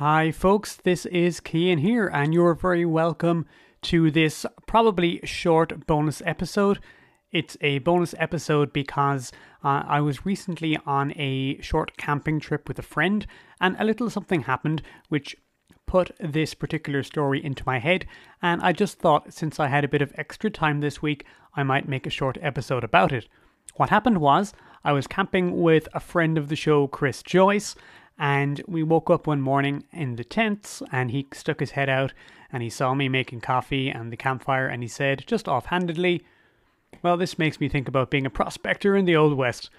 Hi, 0.00 0.30
folks, 0.30 0.76
this 0.76 1.04
is 1.04 1.42
Cian 1.46 1.76
here, 1.76 2.08
and 2.08 2.32
you're 2.32 2.54
very 2.54 2.86
welcome 2.86 3.44
to 3.82 4.10
this 4.10 4.46
probably 4.66 5.20
short 5.24 5.86
bonus 5.86 6.22
episode. 6.24 6.78
It's 7.32 7.58
a 7.60 7.80
bonus 7.80 8.14
episode 8.16 8.72
because 8.72 9.30
uh, 9.62 9.82
I 9.86 10.00
was 10.00 10.24
recently 10.24 10.78
on 10.86 11.12
a 11.18 11.60
short 11.60 11.98
camping 11.98 12.40
trip 12.40 12.66
with 12.66 12.78
a 12.78 12.82
friend, 12.82 13.26
and 13.60 13.76
a 13.78 13.84
little 13.84 14.08
something 14.08 14.44
happened 14.44 14.80
which 15.10 15.36
put 15.84 16.12
this 16.18 16.54
particular 16.54 17.02
story 17.02 17.44
into 17.44 17.62
my 17.66 17.78
head. 17.78 18.06
And 18.40 18.62
I 18.62 18.72
just 18.72 19.00
thought, 19.00 19.34
since 19.34 19.60
I 19.60 19.68
had 19.68 19.84
a 19.84 19.88
bit 19.88 20.00
of 20.00 20.14
extra 20.14 20.48
time 20.48 20.80
this 20.80 21.02
week, 21.02 21.26
I 21.56 21.62
might 21.62 21.90
make 21.90 22.06
a 22.06 22.10
short 22.10 22.38
episode 22.40 22.84
about 22.84 23.12
it. 23.12 23.28
What 23.76 23.90
happened 23.90 24.22
was, 24.22 24.54
I 24.82 24.92
was 24.92 25.06
camping 25.06 25.60
with 25.60 25.88
a 25.92 26.00
friend 26.00 26.38
of 26.38 26.48
the 26.48 26.56
show, 26.56 26.86
Chris 26.86 27.22
Joyce, 27.22 27.76
and 28.20 28.62
we 28.68 28.82
woke 28.82 29.08
up 29.08 29.26
one 29.26 29.40
morning 29.40 29.82
in 29.92 30.16
the 30.16 30.24
tents, 30.24 30.82
and 30.92 31.10
he 31.10 31.26
stuck 31.32 31.58
his 31.58 31.70
head 31.70 31.88
out 31.88 32.12
and 32.52 32.62
he 32.62 32.68
saw 32.68 32.94
me 32.94 33.08
making 33.08 33.40
coffee 33.40 33.88
and 33.88 34.12
the 34.12 34.16
campfire, 34.16 34.66
and 34.66 34.82
he 34.82 34.88
said, 34.88 35.24
just 35.26 35.48
offhandedly, 35.48 36.22
well, 37.00 37.16
this 37.16 37.38
makes 37.38 37.60
me 37.60 37.68
think 37.68 37.88
about 37.88 38.10
being 38.10 38.26
a 38.26 38.30
prospector 38.30 38.94
in 38.94 39.06
the 39.06 39.16
Old 39.16 39.34
West. 39.34 39.70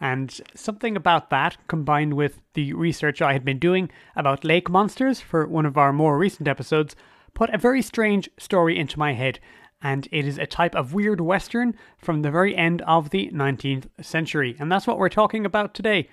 And 0.00 0.40
something 0.54 0.96
about 0.96 1.28
that, 1.30 1.58
combined 1.68 2.14
with 2.14 2.40
the 2.54 2.72
research 2.72 3.20
I 3.20 3.34
had 3.34 3.44
been 3.44 3.58
doing 3.58 3.90
about 4.16 4.44
lake 4.44 4.70
monsters 4.70 5.20
for 5.20 5.46
one 5.46 5.66
of 5.66 5.76
our 5.76 5.92
more 5.92 6.16
recent 6.16 6.48
episodes, 6.48 6.96
put 7.34 7.50
a 7.50 7.58
very 7.58 7.82
strange 7.82 8.30
story 8.38 8.78
into 8.78 8.98
my 8.98 9.12
head. 9.12 9.40
And 9.82 10.08
it 10.10 10.26
is 10.26 10.38
a 10.38 10.46
type 10.46 10.74
of 10.74 10.94
weird 10.94 11.20
Western 11.20 11.74
from 11.98 12.22
the 12.22 12.30
very 12.30 12.56
end 12.56 12.80
of 12.82 13.10
the 13.10 13.30
19th 13.34 13.88
century. 14.00 14.56
And 14.58 14.70
that's 14.70 14.86
what 14.86 14.98
we're 14.98 15.08
talking 15.10 15.44
about 15.44 15.74
today. 15.74 16.08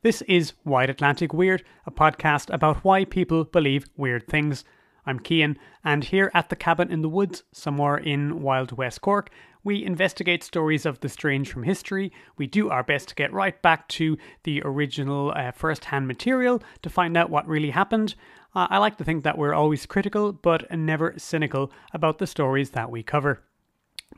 This 0.00 0.22
is 0.22 0.52
Wide 0.64 0.90
Atlantic 0.90 1.34
Weird, 1.34 1.64
a 1.84 1.90
podcast 1.90 2.54
about 2.54 2.84
why 2.84 3.04
people 3.04 3.42
believe 3.42 3.84
weird 3.96 4.28
things. 4.28 4.64
I'm 5.04 5.18
Cian, 5.18 5.58
and 5.82 6.04
here 6.04 6.30
at 6.34 6.50
the 6.50 6.54
cabin 6.54 6.92
in 6.92 7.02
the 7.02 7.08
woods, 7.08 7.42
somewhere 7.50 7.96
in 7.96 8.40
Wild 8.40 8.70
West 8.70 9.00
Cork, 9.00 9.28
we 9.64 9.84
investigate 9.84 10.44
stories 10.44 10.86
of 10.86 11.00
the 11.00 11.08
strange 11.08 11.50
from 11.50 11.64
history. 11.64 12.12
We 12.36 12.46
do 12.46 12.70
our 12.70 12.84
best 12.84 13.08
to 13.08 13.16
get 13.16 13.32
right 13.32 13.60
back 13.60 13.88
to 13.88 14.16
the 14.44 14.62
original 14.64 15.32
uh, 15.34 15.50
first 15.50 15.86
hand 15.86 16.06
material 16.06 16.62
to 16.82 16.90
find 16.90 17.16
out 17.16 17.28
what 17.28 17.48
really 17.48 17.70
happened. 17.70 18.14
Uh, 18.54 18.68
I 18.70 18.78
like 18.78 18.98
to 18.98 19.04
think 19.04 19.24
that 19.24 19.36
we're 19.36 19.52
always 19.52 19.84
critical, 19.84 20.32
but 20.32 20.70
never 20.70 21.14
cynical 21.16 21.72
about 21.92 22.18
the 22.18 22.28
stories 22.28 22.70
that 22.70 22.88
we 22.88 23.02
cover. 23.02 23.42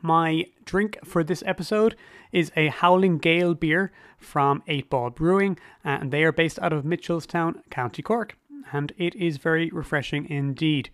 My 0.01 0.45
drink 0.65 0.97
for 1.03 1.23
this 1.23 1.43
episode 1.45 1.95
is 2.31 2.51
a 2.55 2.67
Howling 2.67 3.19
Gale 3.19 3.53
beer 3.53 3.91
from 4.17 4.63
8 4.67 4.89
Ball 4.89 5.09
Brewing, 5.09 5.57
and 5.83 6.11
they 6.11 6.23
are 6.23 6.31
based 6.31 6.59
out 6.59 6.73
of 6.73 6.83
Mitchelstown, 6.83 7.61
County 7.69 8.01
Cork 8.01 8.35
and 8.71 8.93
it 8.97 9.15
is 9.15 9.37
very 9.37 9.69
refreshing 9.69 10.29
indeed. 10.29 10.89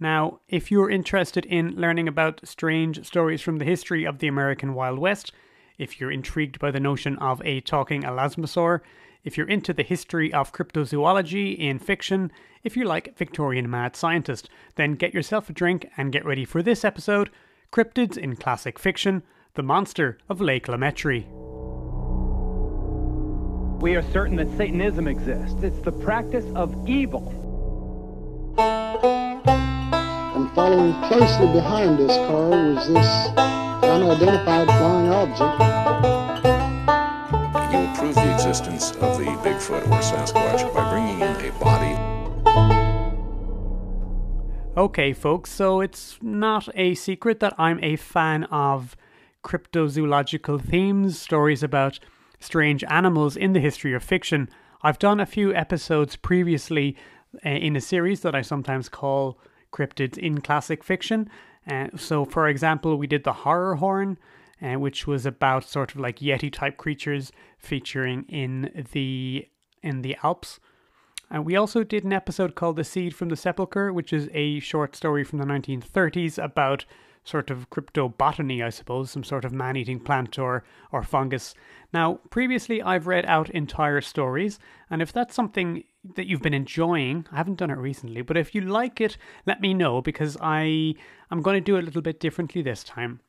Now, 0.00 0.40
if 0.48 0.70
you're 0.70 0.90
interested 0.90 1.46
in 1.46 1.76
learning 1.76 2.08
about 2.08 2.40
strange 2.44 3.04
stories 3.06 3.40
from 3.40 3.58
the 3.58 3.64
history 3.64 4.04
of 4.04 4.18
the 4.18 4.26
American 4.26 4.74
Wild 4.74 4.98
West, 4.98 5.32
if 5.78 6.00
you're 6.00 6.10
intrigued 6.10 6.58
by 6.58 6.70
the 6.70 6.80
notion 6.80 7.16
of 7.18 7.40
a 7.44 7.60
talking 7.60 8.02
elasmosaur, 8.02 8.80
if 9.24 9.36
you're 9.36 9.48
into 9.48 9.72
the 9.72 9.84
history 9.84 10.32
of 10.32 10.52
cryptozoology 10.52 11.56
in 11.56 11.78
fiction, 11.78 12.32
if 12.64 12.76
you 12.76 12.84
like 12.84 13.16
Victorian 13.16 13.70
mad 13.70 13.94
scientist, 13.94 14.48
then 14.74 14.94
get 14.94 15.14
yourself 15.14 15.48
a 15.48 15.52
drink 15.52 15.88
and 15.96 16.12
get 16.12 16.24
ready 16.24 16.44
for 16.44 16.62
this 16.62 16.84
episode 16.84 17.30
Cryptids 17.72 18.18
in 18.18 18.36
Classic 18.36 18.78
Fiction 18.78 19.22
The 19.54 19.62
Monster 19.62 20.18
of 20.28 20.42
Lake 20.42 20.66
LaMetrie. 20.66 21.24
We 23.80 23.96
are 23.96 24.02
certain 24.12 24.36
that 24.36 24.54
Satanism 24.58 25.08
exists. 25.08 25.62
It's 25.62 25.78
the 25.78 25.90
practice 25.90 26.44
of 26.54 26.86
evil. 26.86 27.32
And 28.58 30.50
following 30.54 30.92
closely 31.08 31.46
behind 31.46 31.98
this 31.98 32.14
car 32.14 32.50
was 32.50 32.88
this 32.88 33.28
unidentified 33.82 34.68
flying 34.68 35.08
object. 35.08 35.62
You 37.72 37.78
will 37.78 37.96
prove 37.96 38.14
the 38.16 38.34
existence 38.34 38.90
of 38.96 39.16
the 39.16 39.24
Bigfoot 39.24 39.86
or 39.86 40.02
Sasquatch 40.02 40.74
by 40.74 40.90
bringing 40.90 41.20
in 41.20 41.46
a 41.46 41.52
body. 41.58 42.11
Okay, 44.74 45.12
folks, 45.12 45.50
so 45.50 45.82
it's 45.82 46.16
not 46.22 46.66
a 46.74 46.94
secret 46.94 47.40
that 47.40 47.52
I'm 47.58 47.78
a 47.84 47.96
fan 47.96 48.44
of 48.44 48.96
cryptozoological 49.44 50.62
themes, 50.62 51.20
stories 51.20 51.62
about 51.62 51.98
strange 52.40 52.82
animals 52.84 53.36
in 53.36 53.52
the 53.52 53.60
history 53.60 53.92
of 53.92 54.02
fiction. 54.02 54.48
I've 54.80 54.98
done 54.98 55.20
a 55.20 55.26
few 55.26 55.54
episodes 55.54 56.16
previously 56.16 56.96
uh, 57.44 57.50
in 57.50 57.76
a 57.76 57.82
series 57.82 58.22
that 58.22 58.34
I 58.34 58.40
sometimes 58.40 58.88
call 58.88 59.38
Cryptids 59.74 60.16
in 60.16 60.40
Classic 60.40 60.82
Fiction. 60.82 61.28
Uh, 61.70 61.88
so, 61.94 62.24
for 62.24 62.48
example, 62.48 62.96
we 62.96 63.06
did 63.06 63.24
the 63.24 63.34
Horror 63.34 63.74
Horn, 63.74 64.16
uh, 64.62 64.78
which 64.78 65.06
was 65.06 65.26
about 65.26 65.64
sort 65.64 65.94
of 65.94 66.00
like 66.00 66.20
Yeti 66.20 66.50
type 66.50 66.78
creatures 66.78 67.30
featuring 67.58 68.24
in 68.26 68.86
the 68.92 69.46
in 69.82 70.00
the 70.00 70.16
Alps. 70.22 70.60
And 71.32 71.46
we 71.46 71.56
also 71.56 71.82
did 71.82 72.04
an 72.04 72.12
episode 72.12 72.54
called 72.54 72.76
The 72.76 72.84
Seed 72.84 73.14
from 73.14 73.30
the 73.30 73.36
Sepulchre, 73.36 73.90
which 73.90 74.12
is 74.12 74.28
a 74.34 74.60
short 74.60 74.94
story 74.94 75.24
from 75.24 75.38
the 75.38 75.46
1930s 75.46 76.36
about 76.36 76.84
sort 77.24 77.50
of 77.50 77.70
cryptobotany, 77.70 78.62
I 78.62 78.68
suppose, 78.68 79.10
some 79.10 79.24
sort 79.24 79.46
of 79.46 79.52
man 79.52 79.76
eating 79.76 79.98
plant 79.98 80.38
or, 80.38 80.62
or 80.90 81.02
fungus. 81.02 81.54
Now, 81.90 82.20
previously 82.28 82.82
I've 82.82 83.06
read 83.06 83.24
out 83.24 83.48
entire 83.48 84.02
stories, 84.02 84.58
and 84.90 85.00
if 85.00 85.10
that's 85.10 85.34
something 85.34 85.84
that 86.16 86.26
you've 86.26 86.42
been 86.42 86.52
enjoying, 86.52 87.26
I 87.32 87.36
haven't 87.36 87.58
done 87.58 87.70
it 87.70 87.78
recently, 87.78 88.20
but 88.20 88.36
if 88.36 88.54
you 88.54 88.60
like 88.60 89.00
it, 89.00 89.16
let 89.46 89.62
me 89.62 89.72
know 89.72 90.02
because 90.02 90.36
I 90.38 90.94
I'm 91.30 91.40
going 91.40 91.54
to 91.54 91.64
do 91.64 91.76
it 91.76 91.82
a 91.82 91.86
little 91.86 92.02
bit 92.02 92.20
differently 92.20 92.60
this 92.60 92.84
time. 92.84 93.20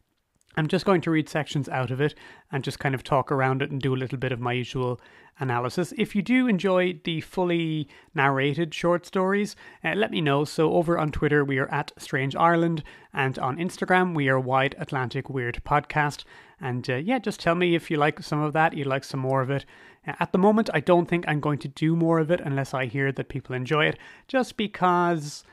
I'm 0.56 0.68
just 0.68 0.86
going 0.86 1.02
to 1.02 1.12
read 1.12 1.30
sections 1.30 1.68
out 1.68 1.92
of 1.92 2.00
it 2.00 2.14
and 2.52 2.64
just 2.64 2.80
kind 2.80 2.94
of 2.94 3.04
talk 3.04 3.32
around 3.32 3.62
it 3.62 3.72
and 3.72 3.82
do 3.82 3.94
a 3.94 3.98
little 3.98 4.18
bit 4.18 4.32
of 4.32 4.40
my 4.40 4.54
usual 4.54 5.00
analysis. 5.40 5.94
If 5.98 6.16
you 6.16 6.22
do 6.22 6.48
enjoy 6.48 7.00
the 7.04 7.22
fully 7.22 7.88
narrated 8.14 8.74
short 8.74 9.06
stories, 9.06 9.56
uh, 9.84 9.94
let 9.96 10.12
me 10.12 10.22
know. 10.22 10.46
So, 10.46 10.74
over 10.74 10.98
on 11.00 11.12
Twitter, 11.12 11.44
we 11.44 11.58
are 11.58 11.72
at 11.72 11.92
Strange 11.98 12.36
Ireland, 12.36 12.84
and 13.14 13.40
on 13.40 13.58
Instagram, 13.58 14.14
we 14.14 14.30
are 14.30 14.40
Wide 14.40 14.76
Atlantic 14.78 15.30
Weird 15.30 15.62
Podcast. 15.66 16.24
And 16.62 16.88
uh, 16.90 16.96
yeah, 16.96 17.20
just 17.20 17.40
tell 17.40 17.56
me 17.56 17.76
if 17.76 17.90
you 17.90 17.98
like 17.98 18.22
some 18.22 18.42
of 18.42 18.54
that, 18.54 18.74
you 18.74 18.86
like 18.86 19.04
some 19.04 19.20
more 19.20 19.42
of 19.42 19.50
it. 19.50 19.66
Uh, 20.08 20.14
at 20.20 20.32
the 20.32 20.38
moment, 20.38 20.70
I 20.74 20.80
don't 20.80 21.08
think 21.08 21.26
I'm 21.28 21.40
going 21.40 21.60
to 21.60 21.68
do 21.68 21.96
more 21.96 22.20
of 22.20 22.32
it 22.32 22.42
unless 22.42 22.74
I 22.74 22.86
hear 22.86 23.12
that 23.12 23.30
people 23.30 23.56
enjoy 23.56 23.86
it, 23.86 23.98
just 24.28 24.56
because 24.56 25.44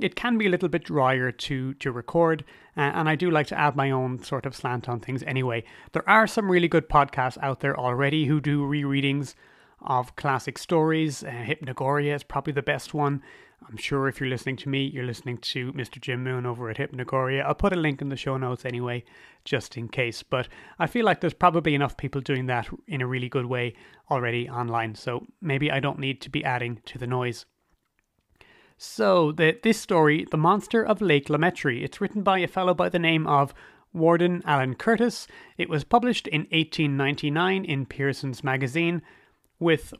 it 0.00 0.16
can 0.16 0.38
be 0.38 0.46
a 0.46 0.50
little 0.50 0.68
bit 0.68 0.84
drier 0.84 1.30
to 1.30 1.74
to 1.74 1.92
record 1.92 2.44
uh, 2.76 2.80
and 2.80 3.08
i 3.08 3.14
do 3.14 3.30
like 3.30 3.46
to 3.46 3.58
add 3.58 3.76
my 3.76 3.90
own 3.90 4.22
sort 4.22 4.46
of 4.46 4.56
slant 4.56 4.88
on 4.88 5.00
things 5.00 5.22
anyway. 5.24 5.64
There 5.92 6.08
are 6.08 6.26
some 6.26 6.50
really 6.50 6.68
good 6.68 6.88
podcasts 6.88 7.38
out 7.42 7.60
there 7.60 7.78
already 7.78 8.26
who 8.26 8.40
do 8.40 8.62
rereadings 8.62 9.34
of 9.80 10.14
classic 10.16 10.58
stories. 10.58 11.24
Uh, 11.24 11.30
hypnogoria 11.30 12.14
is 12.14 12.22
probably 12.22 12.52
the 12.52 12.62
best 12.62 12.94
one. 12.94 13.22
I'm 13.68 13.76
sure 13.76 14.08
if 14.08 14.18
you're 14.18 14.28
listening 14.28 14.56
to 14.56 14.68
me 14.68 14.84
you're 14.84 15.04
listening 15.04 15.38
to 15.38 15.72
mr 15.72 16.00
jim 16.00 16.24
moon 16.24 16.46
over 16.46 16.68
at 16.70 16.78
hypnogoria. 16.78 17.44
I'll 17.44 17.54
put 17.54 17.72
a 17.72 17.76
link 17.76 18.00
in 18.02 18.08
the 18.08 18.16
show 18.16 18.36
notes 18.36 18.64
anyway 18.64 19.04
just 19.44 19.76
in 19.76 19.88
case 19.88 20.22
but 20.22 20.48
i 20.78 20.86
feel 20.86 21.04
like 21.04 21.20
there's 21.20 21.34
probably 21.34 21.74
enough 21.74 21.96
people 21.96 22.20
doing 22.20 22.46
that 22.46 22.68
in 22.86 23.00
a 23.00 23.06
really 23.06 23.28
good 23.28 23.46
way 23.46 23.74
already 24.10 24.48
online 24.48 24.94
so 24.94 25.26
maybe 25.40 25.70
i 25.70 25.80
don't 25.80 25.98
need 25.98 26.20
to 26.20 26.30
be 26.30 26.44
adding 26.44 26.80
to 26.84 26.98
the 26.98 27.06
noise 27.06 27.46
so, 28.84 29.30
the, 29.30 29.56
this 29.62 29.78
story, 29.78 30.26
The 30.28 30.36
Monster 30.36 30.84
of 30.84 31.00
Lake 31.00 31.28
LaMetrie, 31.28 31.84
it's 31.84 32.00
written 32.00 32.22
by 32.22 32.40
a 32.40 32.48
fellow 32.48 32.74
by 32.74 32.88
the 32.88 32.98
name 32.98 33.28
of 33.28 33.54
Wardon 33.92 34.42
Allan 34.44 34.74
Curtis. 34.74 35.28
It 35.56 35.68
was 35.68 35.84
published 35.84 36.26
in 36.26 36.48
1899 36.50 37.64
in 37.64 37.86
Pearson's 37.86 38.42
magazine 38.42 39.00
with 39.60 39.94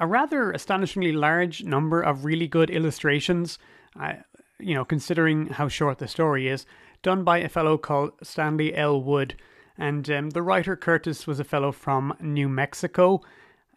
a 0.00 0.08
rather 0.08 0.50
astonishingly 0.50 1.12
large 1.12 1.62
number 1.62 2.02
of 2.02 2.24
really 2.24 2.48
good 2.48 2.68
illustrations, 2.68 3.60
uh, 3.96 4.14
you 4.58 4.74
know, 4.74 4.84
considering 4.84 5.46
how 5.46 5.68
short 5.68 5.98
the 5.98 6.08
story 6.08 6.48
is, 6.48 6.66
done 7.02 7.22
by 7.22 7.38
a 7.38 7.48
fellow 7.48 7.78
called 7.78 8.10
Stanley 8.24 8.74
L. 8.74 9.00
Wood. 9.00 9.36
And 9.78 10.10
um, 10.10 10.30
the 10.30 10.42
writer 10.42 10.74
Curtis 10.74 11.28
was 11.28 11.38
a 11.38 11.44
fellow 11.44 11.70
from 11.70 12.16
New 12.20 12.48
Mexico 12.48 13.20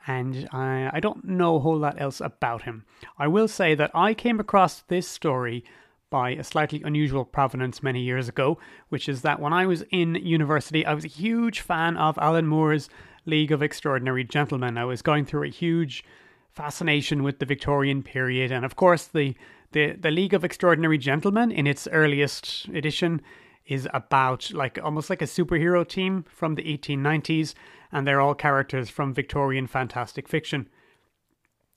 and 0.07 0.47
I, 0.51 0.89
I 0.93 0.99
don't 0.99 1.25
know 1.25 1.55
a 1.55 1.59
whole 1.59 1.77
lot 1.77 1.99
else 1.99 2.21
about 2.21 2.63
him. 2.63 2.85
I 3.17 3.27
will 3.27 3.47
say 3.47 3.75
that 3.75 3.91
I 3.93 4.13
came 4.13 4.39
across 4.39 4.81
this 4.81 5.07
story 5.07 5.63
by 6.09 6.31
a 6.31 6.43
slightly 6.43 6.81
unusual 6.83 7.25
provenance 7.25 7.83
many 7.83 8.01
years 8.01 8.27
ago, 8.27 8.57
which 8.89 9.07
is 9.07 9.21
that 9.21 9.39
when 9.39 9.53
I 9.53 9.65
was 9.65 9.83
in 9.91 10.15
university, 10.15 10.85
I 10.85 10.93
was 10.93 11.05
a 11.05 11.09
huge 11.09 11.59
fan 11.59 11.97
of 11.97 12.17
Alan 12.17 12.47
Moore's 12.47 12.89
League 13.25 13.51
of 13.51 13.61
Extraordinary 13.61 14.23
Gentlemen. 14.23 14.77
I 14.77 14.85
was 14.85 15.01
going 15.01 15.25
through 15.25 15.43
a 15.43 15.49
huge 15.49 16.03
fascination 16.51 17.21
with 17.21 17.39
the 17.39 17.45
Victorian 17.45 18.01
period, 18.01 18.51
and 18.51 18.65
of 18.65 18.75
course, 18.75 19.05
the 19.05 19.35
the, 19.71 19.91
the 19.91 20.09
League 20.09 20.33
of 20.33 20.43
Extraordinary 20.43 20.97
Gentlemen 20.97 21.51
in 21.51 21.67
its 21.67 21.87
earliest 21.91 22.67
edition 22.69 23.21
is 23.67 23.87
about 23.93 24.51
like 24.51 24.79
almost 24.83 25.11
like 25.11 25.21
a 25.21 25.25
superhero 25.25 25.87
team 25.87 26.25
from 26.27 26.55
the 26.55 26.63
1890s 26.63 27.53
and 27.91 28.05
they're 28.05 28.21
all 28.21 28.35
characters 28.35 28.89
from 28.89 29.13
Victorian 29.13 29.67
fantastic 29.67 30.27
fiction. 30.27 30.69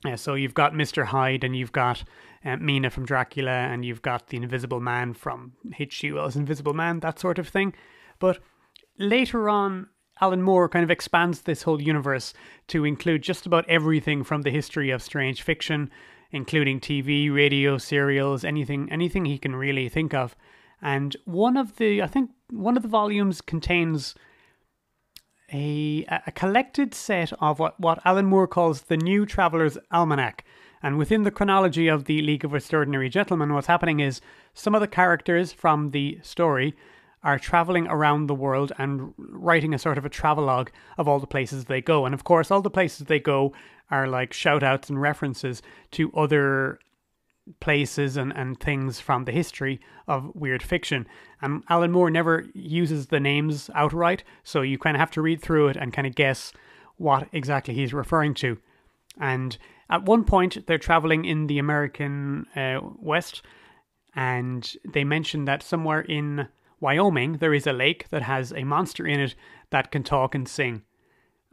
Uh, 0.05 0.17
so 0.17 0.35
you've 0.35 0.55
got 0.55 0.73
Mr. 0.73 1.07
Hyde 1.07 1.45
and 1.45 1.55
you've 1.55 1.73
got 1.73 2.03
uh, 2.45 2.57
Mina 2.57 2.91
from 2.91 3.07
Dracula 3.07 3.51
and 3.51 3.85
you've 3.85 4.03
got 4.03 4.29
the 4.29 4.37
Invisible 4.37 4.81
Man 4.81 5.15
from 5.15 5.53
H.G. 5.79 6.13
Wells' 6.13 6.37
Invisible 6.37 6.75
Man, 6.75 7.01
that 7.01 7.19
sort 7.19 7.39
of 7.39 7.49
thing. 7.49 7.73
But 8.19 8.41
later 8.99 9.49
on, 9.49 9.89
Alan 10.21 10.43
Moore 10.43 10.69
kind 10.69 10.85
of 10.85 10.91
expands 10.91 11.43
this 11.43 11.63
whole 11.63 11.81
universe 11.81 12.35
to 12.69 12.85
include 12.85 13.23
just 13.23 13.47
about 13.47 13.69
everything 13.69 14.25
from 14.25 14.43
the 14.43 14.51
history 14.51 14.91
of 14.91 15.03
strange 15.03 15.43
fiction, 15.43 15.91
including 16.31 16.81
TV, 16.81 17.33
radio, 17.33 17.79
serials, 17.79 18.45
anything 18.45 18.91
anything 18.91 19.25
he 19.25 19.39
can 19.39 19.57
really 19.57 19.89
think 19.89 20.15
of. 20.15 20.37
And 20.81 21.17
one 21.25 21.57
of 21.57 21.77
the 21.77 22.03
I 22.03 22.07
think 22.07 22.31
one 22.51 22.77
of 22.77 22.83
the 22.83 22.89
volumes 22.89 23.41
contains 23.41 24.15
a 25.53 26.05
a 26.27 26.33
collected 26.33 26.95
set 26.95 27.33
of 27.41 27.59
what, 27.59 27.79
what 27.79 28.01
Alan 28.05 28.27
Moore 28.27 28.47
calls 28.47 28.83
the 28.83 28.97
New 28.97 29.27
Traveller's 29.27 29.79
Almanac. 29.91 30.45
And 30.83 30.99
within 30.99 31.23
the 31.23 31.31
chronology 31.31 31.87
of 31.87 32.05
the 32.07 32.23
League 32.23 32.45
of 32.45 32.55
Extraordinary 32.55 33.09
Gentlemen, 33.09 33.55
what's 33.55 33.69
happening 33.69 34.01
is 34.01 34.21
some 34.53 34.75
of 34.75 34.81
the 34.81 34.89
characters 34.89 35.53
from 35.53 35.91
the 35.91 36.19
story 36.23 36.75
are 37.23 37.39
traveling 37.39 37.87
around 37.87 38.27
the 38.27 38.35
world 38.35 38.73
and 38.79 39.15
writing 39.17 39.73
a 39.73 39.79
sort 39.79 39.97
of 39.97 40.05
a 40.05 40.09
travelogue 40.09 40.71
of 40.99 41.07
all 41.07 41.21
the 41.21 41.27
places 41.27 41.67
they 41.67 41.81
go. 41.81 42.05
And 42.05 42.15
of 42.15 42.25
course, 42.25 42.51
all 42.51 42.63
the 42.63 42.71
places 42.71 43.07
they 43.07 43.21
go 43.21 43.53
are 43.91 44.09
like 44.09 44.33
shout 44.33 44.63
outs 44.63 44.91
and 44.91 45.01
references 45.01 45.63
to 45.93 46.11
other 46.13 46.81
places 47.61 48.17
and, 48.17 48.33
and 48.37 48.59
things 48.61 49.01
from 49.01 49.25
the 49.25 49.33
history 49.33 49.81
of 50.07 50.35
weird 50.35 50.63
fiction. 50.63 51.07
And 51.41 51.65
Alan 51.69 51.91
Moore 51.91 52.11
never 52.11 52.47
uses 52.55 53.07
the 53.07 53.21
names 53.21 53.71
outright, 53.75 54.23
so 54.45 54.63
you 54.63 54.79
kind 54.79 54.97
of 54.97 55.01
have 55.01 55.11
to 55.13 55.23
read 55.23 55.41
through 55.41 55.69
it 55.69 55.77
and 55.77 55.93
kind 55.93 56.07
of 56.07 56.15
guess 56.15 56.53
what 56.97 57.29
exactly 57.33 57.75
he's 57.75 57.93
referring 57.93 58.35
to. 58.35 58.59
And 59.21 59.57
at 59.91 60.05
one 60.05 60.25
point, 60.25 60.67
they're 60.67 60.79
traveling 60.79 61.25
in 61.25 61.47
the 61.47 61.59
American 61.59 62.47
uh, 62.57 62.81
West, 62.99 63.43
and 64.15 64.75
they 64.91 65.05
mention 65.05 65.45
that 65.45 65.63
somewhere 65.63 66.01
in 66.01 66.49
Wyoming, 66.81 67.35
there 67.35 67.55
is 67.55 67.67
a 67.67 67.73
lake 67.73 68.09
that 68.11 68.23
has 68.23 68.53
a 68.53 68.65
monster 68.65 69.07
in 69.07 69.21
it 69.21 69.35
that 69.71 69.91
can 69.91 70.03
talk 70.03 70.35
and 70.35 70.49
sing. 70.49 70.83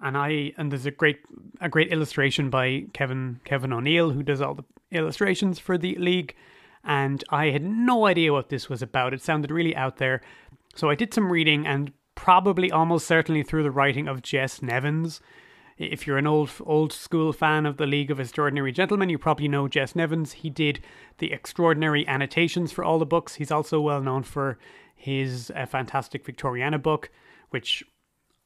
And 0.02 0.18
I 0.18 0.54
and 0.58 0.72
there's 0.72 0.86
a 0.86 0.92
great 0.92 1.20
a 1.60 1.70
great 1.70 1.92
illustration 1.92 2.50
by 2.50 2.86
Kevin 2.94 3.42
Kevin 3.44 3.74
O'Neill 3.74 4.12
who 4.12 4.24
does 4.24 4.42
all 4.42 4.56
the 4.56 4.64
illustrations 4.92 5.60
for 5.60 5.78
the 5.78 5.96
league 5.96 6.36
and 6.84 7.24
I 7.30 7.48
had 7.48 7.64
no 7.64 8.06
idea 8.06 8.34
what 8.34 8.50
this 8.50 8.70
was 8.70 8.82
about. 8.82 9.14
It 9.14 9.22
sounded 9.22 9.52
really 9.52 9.76
out 9.76 9.98
there. 9.98 10.22
So 10.76 10.90
I 10.90 10.96
did 10.96 11.14
some 11.14 11.32
reading 11.32 11.68
and 11.68 11.92
probably 12.16 12.72
almost 12.72 13.08
certainly 13.08 13.44
through 13.44 13.64
the 13.64 13.72
writing 13.72 14.08
of 14.08 14.22
Jess 14.22 14.62
Nevins. 14.62 15.22
If 15.78 16.06
you're 16.06 16.18
an 16.18 16.28
old 16.28 16.52
old 16.66 16.92
school 16.92 17.32
fan 17.32 17.66
of 17.66 17.78
the 17.78 17.86
League 17.86 18.12
of 18.12 18.20
Extraordinary 18.20 18.74
Gentlemen, 18.74 19.10
you 19.10 19.18
probably 19.18 19.48
know 19.48 19.70
Jess 19.70 19.96
Nevins. 19.96 20.34
He 20.34 20.50
did 20.50 20.82
the 21.20 21.32
extraordinary 21.32 22.06
annotations 22.08 22.72
for 22.72 22.84
all 22.84 23.00
the 23.00 23.06
books. 23.06 23.36
He's 23.36 23.52
also 23.52 23.80
well 23.80 24.02
known 24.02 24.24
for 24.24 24.58
his 24.94 25.52
uh, 25.56 25.66
fantastic 25.66 26.26
Victoriana 26.26 26.82
book, 26.82 27.10
which 27.50 27.84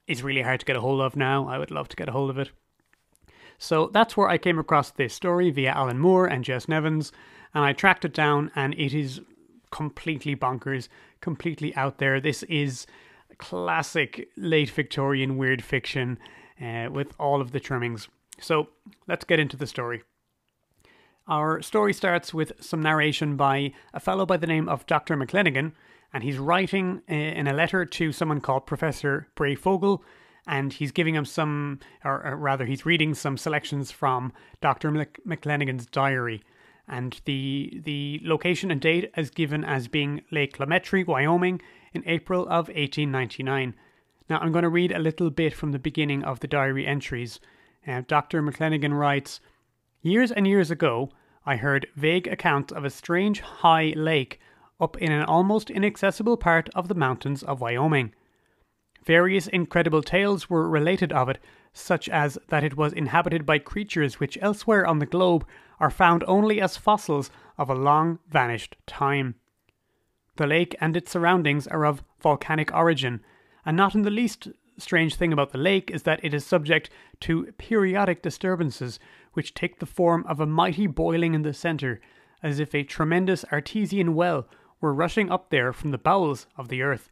is 0.08 0.22
really 0.22 0.44
hard 0.44 0.60
to 0.60 0.66
get 0.66 0.76
a 0.76 0.82
hold 0.82 1.02
of 1.02 1.16
now. 1.16 1.48
I 1.48 1.58
would 1.58 1.72
love 1.72 1.88
to 1.90 1.96
get 1.96 2.10
a 2.10 2.12
hold 2.12 2.30
of 2.30 2.38
it. 2.38 2.52
So 3.58 3.90
that's 3.94 4.18
where 4.18 4.30
I 4.30 4.38
came 4.38 4.60
across 4.60 4.92
this 4.92 5.14
story 5.14 5.50
via 5.52 5.72
Alan 5.72 6.00
Moore 6.00 6.26
and 6.26 6.44
Jess 6.44 6.68
Nevins, 6.68 7.12
and 7.54 7.64
I 7.64 7.74
tracked 7.74 8.06
it 8.06 8.14
down, 8.14 8.52
and 8.56 8.74
it 8.74 8.94
is 8.94 9.22
completely 9.72 10.36
bonkers, 10.36 10.88
completely 11.22 11.76
out 11.76 11.98
there. 11.98 12.20
This 12.20 12.44
is 12.44 12.86
classic 13.38 14.30
late 14.38 14.70
Victorian 14.70 15.38
weird 15.38 15.64
fiction 15.64 16.20
uh, 16.62 16.90
with 16.92 17.14
all 17.20 17.42
of 17.42 17.52
the 17.52 17.60
trimmings. 17.60 18.08
So 18.40 18.70
let's 19.08 19.26
get 19.26 19.40
into 19.40 19.58
the 19.58 19.68
story. 19.68 20.04
Our 21.28 21.62
story 21.62 21.94
starts 21.94 22.34
with 22.34 22.52
some 22.60 22.82
narration 22.82 23.38
by 23.38 23.72
a 23.94 24.00
fellow 24.00 24.26
by 24.26 24.38
the 24.38 24.48
name 24.48 24.68
of 24.68 24.86
Dr. 24.86 25.16
McLennigan, 25.16 25.72
and 26.14 26.24
he's 26.24 26.38
writing 26.38 27.02
uh, 27.10 27.14
in 27.14 27.48
a 27.48 27.54
letter 27.54 27.86
to 27.86 28.12
someone 28.12 28.42
called 28.42 28.66
Professor 28.66 29.28
Bray 29.36 29.56
Breyfogle, 29.56 30.02
and 30.48 30.74
he's 30.74 30.92
giving 30.92 31.16
him 31.16 31.26
some, 31.26 31.80
or, 32.04 32.26
or 32.26 32.36
rather, 32.36 32.66
he's 32.66 32.86
reading 32.86 33.14
some 33.14 33.38
selections 33.38 33.92
from 33.92 34.34
Dr. 34.62 34.92
McLennigan's 34.92 35.86
diary. 35.86 36.44
And 36.88 37.22
the 37.24 37.82
the 37.86 38.20
location 38.24 38.70
and 38.70 38.82
date 38.82 39.10
is 39.16 39.30
given 39.30 39.64
as 39.64 39.88
being 39.88 40.22
Lake 40.32 40.60
La 40.60 40.66
Wyoming, 40.68 41.62
in 41.94 42.04
April 42.06 42.42
of 42.44 42.68
1899. 42.68 43.76
Now, 44.30 44.40
I'm 44.40 44.52
going 44.52 44.64
to 44.64 44.70
read 44.70 44.92
a 44.92 45.00
little 45.00 45.30
bit 45.30 45.54
from 45.54 45.72
the 45.72 45.80
beginning 45.80 46.24
of 46.24 46.40
the 46.40 46.48
diary 46.48 46.86
entries. 46.86 47.40
Uh, 47.88 48.02
Dr. 48.08 48.42
McLennigan 48.42 48.98
writes 48.98 49.40
Years 50.02 50.32
and 50.32 50.48
years 50.48 50.72
ago, 50.72 51.12
I 51.46 51.58
heard 51.58 51.88
vague 51.96 52.28
accounts 52.28 52.74
of 52.74 52.86
a 52.86 52.90
strange 52.90 53.42
high 53.42 53.94
lake 53.96 54.40
up 54.80 54.98
in 54.98 55.12
an 55.12 55.24
almost 55.24 55.70
inaccessible 55.70 56.38
part 56.38 56.70
of 56.74 56.88
the 56.88 56.96
mountains 56.96 57.44
of 57.44 57.62
Wyoming. 57.62 58.14
Various 59.06 59.48
incredible 59.48 60.02
tales 60.02 60.50
were 60.50 60.70
related 60.70 61.12
of 61.12 61.28
it, 61.28 61.40
such 61.74 62.08
as 62.08 62.38
that 62.48 62.64
it 62.64 62.78
was 62.78 62.94
inhabited 62.94 63.46
by 63.46 63.60
creatures 63.60 64.20
which 64.20 64.38
elsewhere 64.42 64.86
on 64.86 65.00
the 65.00 65.06
globe 65.06 65.46
are 65.80 65.90
found 65.90 66.24
only 66.26 66.62
as 66.62 66.78
fossils 66.78 67.30
of 67.58 67.70
a 67.70 67.76
long 67.76 68.20
vanished 68.30 68.78
time. 68.88 69.36
The 70.38 70.48
lake 70.48 70.76
and 70.80 70.96
its 70.96 71.12
surroundings 71.12 71.68
are 71.68 71.86
of 71.86 72.04
volcanic 72.22 72.74
origin, 72.74 73.22
and 73.66 73.76
not 73.76 73.94
in 73.94 74.04
the 74.04 74.10
least 74.10 74.48
strange 74.78 75.16
thing 75.16 75.34
about 75.34 75.52
the 75.52 75.58
lake 75.58 75.92
is 75.92 76.04
that 76.04 76.24
it 76.24 76.34
is 76.34 76.46
subject 76.46 76.90
to 77.22 77.52
periodic 77.58 78.22
disturbances 78.22 79.00
which 79.34 79.54
take 79.54 79.80
the 79.80 79.86
form 79.86 80.26
of 80.28 80.40
a 80.40 80.46
mighty 80.46 80.88
boiling 80.88 81.34
in 81.34 81.42
the 81.42 81.54
centre, 81.54 82.00
as 82.42 82.60
if 82.60 82.74
a 82.74 82.84
tremendous 82.84 83.44
artesian 83.52 84.16
well 84.16 84.48
were 84.80 84.94
rushing 84.94 85.30
up 85.30 85.50
there 85.50 85.74
from 85.74 85.92
the 85.92 85.98
bowels 85.98 86.48
of 86.58 86.70
the 86.70 86.82
earth. 86.82 87.10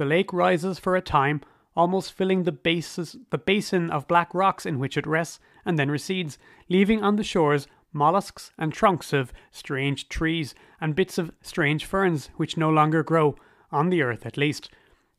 The 0.00 0.06
lake 0.06 0.32
rises 0.32 0.78
for 0.78 0.96
a 0.96 1.02
time, 1.02 1.42
almost 1.76 2.14
filling 2.14 2.44
the, 2.44 2.52
bases, 2.52 3.16
the 3.28 3.36
basin 3.36 3.90
of 3.90 4.08
black 4.08 4.32
rocks 4.32 4.64
in 4.64 4.78
which 4.78 4.96
it 4.96 5.06
rests, 5.06 5.40
and 5.66 5.78
then 5.78 5.90
recedes, 5.90 6.38
leaving 6.70 7.02
on 7.02 7.16
the 7.16 7.22
shores 7.22 7.68
mollusks 7.92 8.50
and 8.56 8.72
trunks 8.72 9.12
of 9.12 9.30
strange 9.50 10.08
trees 10.08 10.54
and 10.80 10.94
bits 10.94 11.18
of 11.18 11.32
strange 11.42 11.84
ferns 11.84 12.30
which 12.38 12.56
no 12.56 12.70
longer 12.70 13.02
grow, 13.02 13.36
on 13.70 13.90
the 13.90 14.00
earth 14.00 14.24
at 14.24 14.38
least, 14.38 14.70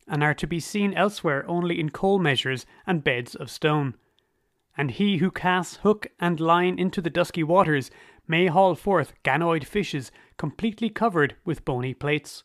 and 0.08 0.24
are 0.24 0.34
to 0.34 0.48
be 0.48 0.58
seen 0.58 0.92
elsewhere 0.94 1.48
only 1.48 1.78
in 1.78 1.90
coal 1.90 2.18
measures 2.18 2.66
and 2.84 3.04
beds 3.04 3.36
of 3.36 3.52
stone. 3.52 3.94
And 4.76 4.90
he 4.90 5.18
who 5.18 5.30
casts 5.30 5.76
hook 5.84 6.08
and 6.18 6.40
line 6.40 6.76
into 6.76 7.00
the 7.00 7.08
dusky 7.08 7.44
waters 7.44 7.88
may 8.26 8.48
haul 8.48 8.74
forth 8.74 9.14
ganoid 9.22 9.62
fishes 9.62 10.10
completely 10.38 10.90
covered 10.90 11.36
with 11.44 11.64
bony 11.64 11.94
plates. 11.94 12.42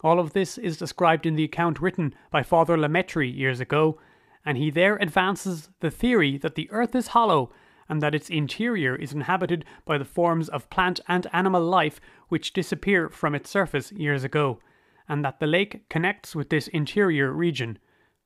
All 0.00 0.20
of 0.20 0.32
this 0.32 0.58
is 0.58 0.76
described 0.76 1.26
in 1.26 1.34
the 1.34 1.44
account 1.44 1.80
written 1.80 2.14
by 2.30 2.42
Father 2.42 2.76
LaMetrie 2.76 3.34
years 3.34 3.60
ago, 3.60 3.98
and 4.44 4.56
he 4.56 4.70
there 4.70 4.96
advances 4.96 5.70
the 5.80 5.90
theory 5.90 6.38
that 6.38 6.54
the 6.54 6.70
earth 6.70 6.94
is 6.94 7.08
hollow 7.08 7.50
and 7.88 8.00
that 8.00 8.14
its 8.14 8.30
interior 8.30 8.94
is 8.94 9.12
inhabited 9.12 9.64
by 9.84 9.98
the 9.98 10.04
forms 10.04 10.48
of 10.48 10.70
plant 10.70 11.00
and 11.08 11.26
animal 11.32 11.62
life 11.62 12.00
which 12.28 12.52
disappear 12.52 13.08
from 13.08 13.34
its 13.34 13.50
surface 13.50 13.90
years 13.92 14.24
ago, 14.24 14.60
and 15.08 15.24
that 15.24 15.40
the 15.40 15.46
lake 15.46 15.88
connects 15.88 16.36
with 16.36 16.50
this 16.50 16.68
interior 16.68 17.32
region. 17.32 17.78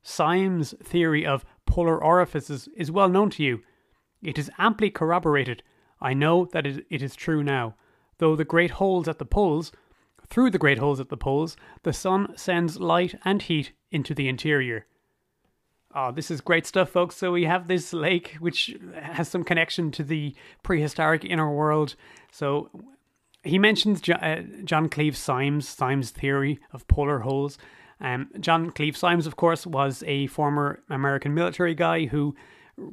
Symmes' 0.03 0.75
theory 0.83 1.25
of 1.25 1.45
polar 1.65 2.03
orifices 2.03 2.69
is 2.77 2.91
well 2.91 3.09
known 3.09 3.31
to 3.31 3.43
you. 3.43 3.63
It 4.23 4.37
is 4.37 4.51
amply 4.59 4.91
corroborated. 4.91 5.63
I 6.01 6.13
know 6.13 6.47
that 6.47 6.67
it 6.67 7.03
is 7.03 7.15
true 7.15 7.43
now 7.43 7.77
though 8.23 8.37
the 8.37 8.45
great 8.45 8.71
holes 8.71 9.09
at 9.09 9.19
the 9.19 9.25
poles, 9.25 9.73
through 10.33 10.51
the 10.51 10.59
great 10.59 10.79
holes 10.79 10.99
at 10.99 11.11
the 11.11 11.17
poles, 11.17 11.59
the 11.83 11.93
sun 11.93 12.33
sends 12.37 12.81
light 12.81 13.15
and 13.23 13.43
heat 13.43 13.73
into 13.91 14.15
the 14.15 14.31
interior. 14.31 14.87
Oh, 15.95 16.11
this 16.11 16.31
is 16.31 16.41
great 16.41 16.67
stuff, 16.67 16.89
folks. 16.89 17.17
So 17.17 17.33
we 17.33 17.45
have 17.45 17.69
this 17.69 17.93
lake, 17.93 18.37
which 18.41 18.75
has 18.99 19.29
some 19.29 19.45
connection 19.45 19.91
to 19.91 20.03
the 20.03 20.35
prehistoric 20.63 21.23
inner 21.27 21.53
world. 21.53 21.97
So 22.31 22.71
he 23.45 23.59
mentions 23.59 24.01
uh, 24.09 24.43
John 24.65 24.89
Cleve 24.89 25.19
Symmes, 25.19 25.69
Symmes' 25.69 26.11
theory 26.11 26.61
of 26.73 26.89
polar 26.89 27.19
holes. 27.19 27.59
Um, 28.01 28.31
John 28.41 28.71
Cleve 28.71 28.97
Symmes, 28.97 29.27
of 29.27 29.37
course, 29.37 29.67
was 29.67 30.03
a 30.07 30.29
former 30.29 30.83
American 30.89 31.35
military 31.35 31.75
guy 31.75 32.07
who 32.07 32.35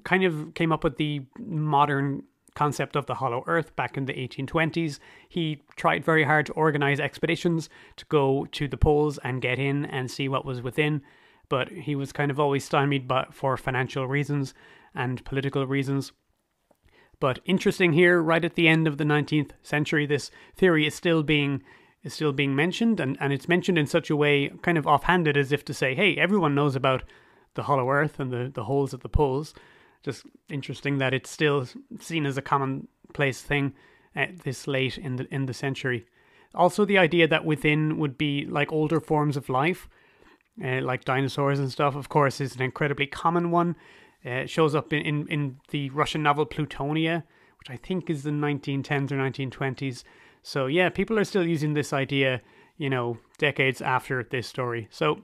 kind 0.03 0.25
of 0.25 0.53
came 0.55 0.73
up 0.73 0.83
with 0.83 0.97
the 0.97 1.21
modern 1.39 2.23
concept 2.59 2.97
of 2.97 3.05
the 3.05 3.15
hollow 3.15 3.41
earth 3.47 3.73
back 3.77 3.95
in 3.95 4.03
the 4.05 4.13
1820s. 4.13 4.99
He 5.29 5.61
tried 5.77 6.03
very 6.03 6.25
hard 6.25 6.45
to 6.47 6.53
organize 6.53 6.99
expeditions 6.99 7.69
to 7.95 8.03
go 8.09 8.47
to 8.51 8.67
the 8.67 8.75
poles 8.75 9.17
and 9.19 9.41
get 9.41 9.57
in 9.57 9.85
and 9.85 10.11
see 10.11 10.27
what 10.27 10.43
was 10.43 10.61
within, 10.61 11.01
but 11.47 11.69
he 11.69 11.95
was 11.95 12.11
kind 12.11 12.29
of 12.29 12.37
always 12.37 12.65
stymied 12.65 13.07
but 13.07 13.33
for 13.33 13.55
financial 13.55 14.09
reasons 14.09 14.53
and 14.93 15.23
political 15.23 15.65
reasons. 15.65 16.11
But 17.21 17.39
interesting 17.45 17.93
here, 17.93 18.21
right 18.21 18.43
at 18.43 18.55
the 18.55 18.67
end 18.67 18.87
of 18.87 18.97
the 18.97 19.05
19th 19.05 19.51
century, 19.63 20.05
this 20.05 20.29
theory 20.57 20.85
is 20.85 20.93
still 20.93 21.23
being 21.23 21.63
is 22.03 22.13
still 22.13 22.33
being 22.33 22.55
mentioned, 22.55 22.99
and, 22.99 23.17
and 23.21 23.31
it's 23.33 23.49
mentioned 23.49 23.77
in 23.77 23.85
such 23.85 24.09
a 24.09 24.15
way, 24.15 24.49
kind 24.61 24.77
of 24.77 24.87
offhanded, 24.87 25.35
as 25.35 25.51
if 25.51 25.65
to 25.65 25.73
say, 25.73 25.93
hey, 25.95 26.15
everyone 26.15 26.55
knows 26.55 26.75
about 26.75 27.03
the 27.55 27.63
hollow 27.63 27.89
earth 27.89 28.19
and 28.21 28.31
the, 28.31 28.49
the 28.53 28.63
holes 28.63 28.93
at 28.93 29.01
the 29.01 29.09
poles. 29.09 29.53
Just 30.03 30.25
interesting 30.49 30.97
that 30.99 31.13
it's 31.13 31.29
still 31.29 31.67
seen 31.99 32.25
as 32.25 32.37
a 32.37 32.41
commonplace 32.41 33.41
thing 33.41 33.73
at 34.15 34.39
this 34.39 34.67
late 34.67 34.97
in 34.97 35.17
the 35.17 35.33
in 35.33 35.45
the 35.45 35.53
century. 35.53 36.05
Also, 36.55 36.83
the 36.83 36.97
idea 36.97 37.27
that 37.27 37.45
within 37.45 37.97
would 37.97 38.17
be 38.17 38.45
like 38.45 38.71
older 38.71 38.99
forms 38.99 39.37
of 39.37 39.49
life, 39.49 39.87
uh, 40.63 40.81
like 40.81 41.05
dinosaurs 41.05 41.59
and 41.59 41.71
stuff, 41.71 41.95
of 41.95 42.09
course, 42.09 42.41
is 42.41 42.55
an 42.55 42.61
incredibly 42.61 43.05
common 43.05 43.51
one. 43.51 43.75
Uh, 44.25 44.43
it 44.43 44.49
shows 44.49 44.75
up 44.75 44.91
in, 44.91 45.01
in, 45.01 45.27
in 45.27 45.57
the 45.69 45.89
Russian 45.91 46.23
novel 46.23 46.45
Plutonia, 46.45 47.23
which 47.59 47.69
I 47.69 47.77
think 47.77 48.09
is 48.09 48.23
the 48.23 48.31
1910s 48.31 49.11
or 49.11 49.17
1920s. 49.17 50.03
So, 50.41 50.65
yeah, 50.65 50.89
people 50.89 51.19
are 51.19 51.23
still 51.23 51.45
using 51.45 51.73
this 51.73 51.93
idea, 51.93 52.41
you 52.77 52.89
know, 52.89 53.17
decades 53.37 53.81
after 53.81 54.23
this 54.23 54.47
story. 54.47 54.87
So, 54.89 55.21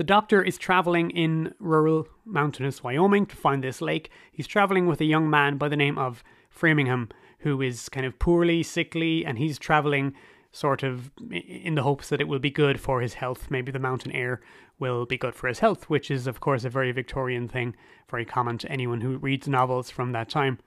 the 0.00 0.04
doctor 0.04 0.42
is 0.42 0.56
traveling 0.56 1.10
in 1.10 1.52
rural 1.58 2.08
mountainous 2.24 2.82
Wyoming 2.82 3.26
to 3.26 3.36
find 3.36 3.62
this 3.62 3.82
lake. 3.82 4.10
He's 4.32 4.46
traveling 4.46 4.86
with 4.86 5.02
a 5.02 5.04
young 5.04 5.28
man 5.28 5.58
by 5.58 5.68
the 5.68 5.76
name 5.76 5.98
of 5.98 6.24
Framingham, 6.48 7.10
who 7.40 7.60
is 7.60 7.90
kind 7.90 8.06
of 8.06 8.18
poorly, 8.18 8.62
sickly, 8.62 9.26
and 9.26 9.36
he's 9.36 9.58
traveling 9.58 10.14
sort 10.52 10.82
of 10.82 11.10
in 11.30 11.74
the 11.74 11.82
hopes 11.82 12.08
that 12.08 12.18
it 12.22 12.28
will 12.28 12.38
be 12.38 12.48
good 12.48 12.80
for 12.80 13.02
his 13.02 13.12
health. 13.12 13.50
Maybe 13.50 13.70
the 13.70 13.78
mountain 13.78 14.10
air 14.12 14.40
will 14.78 15.04
be 15.04 15.18
good 15.18 15.34
for 15.34 15.48
his 15.48 15.58
health, 15.58 15.90
which 15.90 16.10
is, 16.10 16.26
of 16.26 16.40
course, 16.40 16.64
a 16.64 16.70
very 16.70 16.92
Victorian 16.92 17.46
thing, 17.46 17.76
very 18.10 18.24
common 18.24 18.56
to 18.56 18.72
anyone 18.72 19.02
who 19.02 19.18
reads 19.18 19.48
novels 19.48 19.90
from 19.90 20.12
that 20.12 20.30
time. 20.30 20.60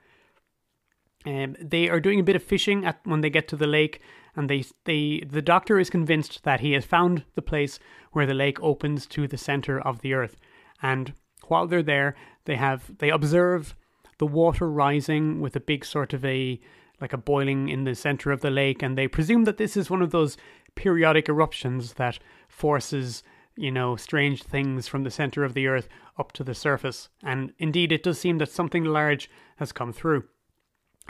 Um, 1.25 1.55
they 1.59 1.89
are 1.89 1.99
doing 1.99 2.19
a 2.19 2.23
bit 2.23 2.35
of 2.35 2.43
fishing 2.43 2.85
at 2.85 2.99
when 3.03 3.21
they 3.21 3.31
get 3.31 3.47
to 3.47 3.55
the 3.55 3.65
lake, 3.65 3.99
and 4.35 4.49
they 4.49 4.63
they 4.85 5.23
the 5.27 5.41
doctor 5.41 5.79
is 5.79 5.89
convinced 5.89 6.43
that 6.43 6.59
he 6.59 6.73
has 6.73 6.85
found 6.85 7.23
the 7.35 7.41
place 7.41 7.79
where 8.11 8.25
the 8.25 8.33
lake 8.33 8.61
opens 8.61 9.05
to 9.07 9.27
the 9.27 9.37
center 9.37 9.79
of 9.79 10.01
the 10.01 10.13
earth. 10.13 10.37
And 10.81 11.13
while 11.47 11.67
they're 11.67 11.83
there, 11.83 12.15
they 12.45 12.55
have 12.55 12.97
they 12.97 13.09
observe 13.09 13.75
the 14.17 14.27
water 14.27 14.69
rising 14.69 15.41
with 15.41 15.55
a 15.55 15.59
big 15.59 15.85
sort 15.85 16.13
of 16.13 16.23
a 16.25 16.59
like 17.01 17.13
a 17.13 17.17
boiling 17.17 17.69
in 17.69 17.83
the 17.83 17.95
center 17.95 18.31
of 18.31 18.41
the 18.41 18.51
lake, 18.51 18.81
and 18.81 18.97
they 18.97 19.07
presume 19.07 19.43
that 19.43 19.57
this 19.57 19.75
is 19.75 19.89
one 19.89 20.01
of 20.01 20.11
those 20.11 20.37
periodic 20.75 21.27
eruptions 21.27 21.93
that 21.93 22.19
forces 22.47 23.23
you 23.55 23.71
know 23.71 23.95
strange 23.95 24.41
things 24.43 24.87
from 24.87 25.03
the 25.03 25.11
center 25.11 25.43
of 25.43 25.53
the 25.53 25.67
earth 25.67 25.87
up 26.17 26.31
to 26.31 26.43
the 26.43 26.55
surface. 26.55 27.09
And 27.23 27.53
indeed, 27.59 27.91
it 27.91 28.03
does 28.03 28.19
seem 28.19 28.37
that 28.37 28.51
something 28.51 28.83
large 28.83 29.29
has 29.57 29.71
come 29.71 29.93
through. 29.93 30.23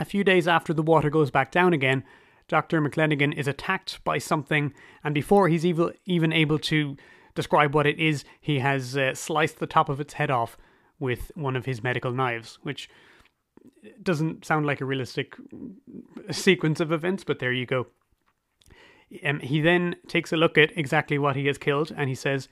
A 0.00 0.04
few 0.04 0.24
days 0.24 0.48
after 0.48 0.74
the 0.74 0.82
water 0.82 1.10
goes 1.10 1.30
back 1.30 1.52
down 1.52 1.72
again, 1.72 2.02
Dr. 2.48 2.80
McLenigan 2.80 3.34
is 3.34 3.48
attacked 3.48 4.02
by 4.04 4.18
something, 4.18 4.72
and 5.02 5.14
before 5.14 5.48
he's 5.48 5.64
even, 5.64 5.92
even 6.04 6.32
able 6.32 6.58
to 6.60 6.96
describe 7.34 7.74
what 7.74 7.86
it 7.86 7.98
is, 7.98 8.24
he 8.40 8.58
has 8.58 8.96
uh, 8.96 9.14
sliced 9.14 9.58
the 9.58 9.66
top 9.66 9.88
of 9.88 10.00
its 10.00 10.14
head 10.14 10.30
off 10.30 10.56
with 10.98 11.32
one 11.34 11.56
of 11.56 11.64
his 11.64 11.82
medical 11.82 12.12
knives, 12.12 12.58
which 12.62 12.88
doesn't 14.02 14.44
sound 14.44 14.66
like 14.66 14.80
a 14.80 14.84
realistic 14.84 15.34
sequence 16.30 16.80
of 16.80 16.92
events, 16.92 17.24
but 17.24 17.38
there 17.38 17.52
you 17.52 17.66
go. 17.66 17.86
Um, 19.24 19.40
he 19.40 19.60
then 19.60 19.96
takes 20.08 20.32
a 20.32 20.36
look 20.36 20.56
at 20.58 20.76
exactly 20.76 21.18
what 21.18 21.36
he 21.36 21.46
has 21.46 21.58
killed, 21.58 21.92
and 21.96 22.08
he 22.08 22.14
says, 22.14 22.48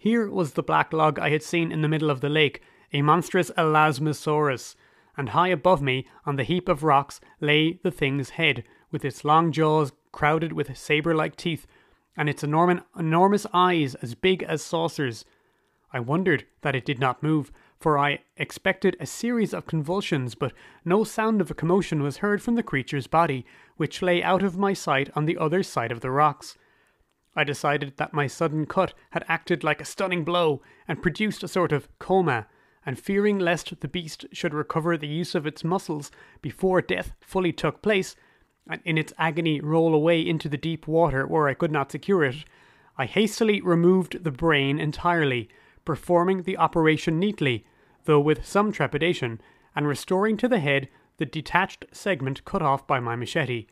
Here 0.00 0.28
was 0.28 0.52
the 0.52 0.62
black 0.62 0.92
log 0.92 1.18
I 1.18 1.30
had 1.30 1.42
seen 1.42 1.72
in 1.72 1.82
the 1.82 1.88
middle 1.88 2.10
of 2.10 2.20
the 2.20 2.28
lake, 2.28 2.62
a 2.92 3.02
monstrous 3.02 3.50
Elasmosaurus 3.56 4.74
and 5.18 5.30
high 5.30 5.48
above 5.48 5.82
me, 5.82 6.06
on 6.24 6.36
the 6.36 6.44
heap 6.44 6.68
of 6.68 6.84
rocks, 6.84 7.20
lay 7.40 7.80
the 7.82 7.90
thing's 7.90 8.30
head, 8.30 8.62
with 8.90 9.04
its 9.04 9.24
long 9.24 9.52
jaws 9.52 9.92
crowded 10.12 10.52
with 10.52 10.76
sabre 10.76 11.14
like 11.14 11.36
teeth, 11.36 11.66
and 12.16 12.28
its 12.28 12.42
enormous, 12.42 12.82
enormous 12.98 13.46
eyes 13.52 13.94
as 13.96 14.14
big 14.14 14.42
as 14.42 14.62
saucers. 14.62 15.24
I 15.92 16.00
wondered 16.00 16.44
that 16.62 16.74
it 16.74 16.84
did 16.84 16.98
not 16.98 17.22
move, 17.22 17.52
for 17.78 17.96
I 17.96 18.20
expected 18.36 18.96
a 18.98 19.06
series 19.06 19.54
of 19.54 19.66
convulsions, 19.66 20.34
but 20.34 20.52
no 20.84 21.04
sound 21.04 21.40
of 21.40 21.50
a 21.50 21.54
commotion 21.54 22.02
was 22.02 22.18
heard 22.18 22.42
from 22.42 22.56
the 22.56 22.62
creature's 22.62 23.06
body, 23.06 23.46
which 23.76 24.02
lay 24.02 24.22
out 24.22 24.42
of 24.42 24.58
my 24.58 24.72
sight 24.72 25.10
on 25.14 25.26
the 25.26 25.38
other 25.38 25.62
side 25.62 25.92
of 25.92 26.00
the 26.00 26.10
rocks. 26.10 26.58
I 27.36 27.44
decided 27.44 27.98
that 27.98 28.12
my 28.12 28.26
sudden 28.26 28.66
cut 28.66 28.94
had 29.10 29.24
acted 29.28 29.62
like 29.62 29.80
a 29.80 29.84
stunning 29.84 30.24
blow 30.24 30.60
and 30.88 31.00
produced 31.00 31.44
a 31.44 31.48
sort 31.48 31.70
of 31.70 31.88
coma, 32.00 32.48
and 32.84 32.98
fearing 32.98 33.38
lest 33.38 33.80
the 33.80 33.86
beast 33.86 34.26
should 34.32 34.54
recover 34.54 34.96
the 34.96 35.06
use 35.06 35.36
of 35.36 35.46
its 35.46 35.62
muscles 35.62 36.10
before 36.42 36.82
death 36.82 37.12
fully 37.20 37.52
took 37.52 37.80
place, 37.80 38.16
and 38.68 38.80
in 38.84 38.98
its 38.98 39.12
agony 39.18 39.60
roll 39.60 39.94
away 39.94 40.20
into 40.20 40.48
the 40.48 40.56
deep 40.56 40.86
water 40.86 41.26
where 41.26 41.48
I 41.48 41.54
could 41.54 41.72
not 41.72 41.90
secure 41.90 42.24
it, 42.24 42.44
I 42.96 43.06
hastily 43.06 43.60
removed 43.60 44.24
the 44.24 44.30
brain 44.30 44.78
entirely, 44.78 45.48
performing 45.84 46.42
the 46.42 46.56
operation 46.58 47.18
neatly, 47.18 47.64
though 48.04 48.20
with 48.20 48.46
some 48.46 48.72
trepidation, 48.72 49.40
and 49.74 49.86
restoring 49.86 50.36
to 50.38 50.48
the 50.48 50.60
head 50.60 50.88
the 51.16 51.26
detached 51.26 51.86
segment 51.92 52.44
cut 52.44 52.62
off 52.62 52.86
by 52.86 53.00
my 53.00 53.16
machete. 53.16 53.66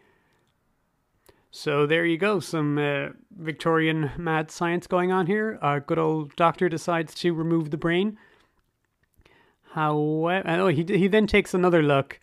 So 1.51 1.87
there 1.87 2.05
you 2.05 2.19
go, 2.19 2.41
some 2.41 2.79
uh, 2.79 3.09
Victorian 3.37 4.11
mad 4.17 4.51
science 4.51 4.87
going 4.87 5.13
on 5.13 5.27
here. 5.27 5.59
Our 5.63 5.81
good 5.81 5.99
old 5.99 6.35
doctor 6.37 6.69
decides 6.69 7.15
to 7.17 7.33
remove 7.33 7.71
the 7.71 7.77
brain 7.77 8.19
However, 9.77 10.49
oh, 10.49 10.69
he, 10.69 10.85
he 10.85 11.07
then 11.07 11.27
takes 11.27 11.53
another 11.53 11.83
look 11.83 12.19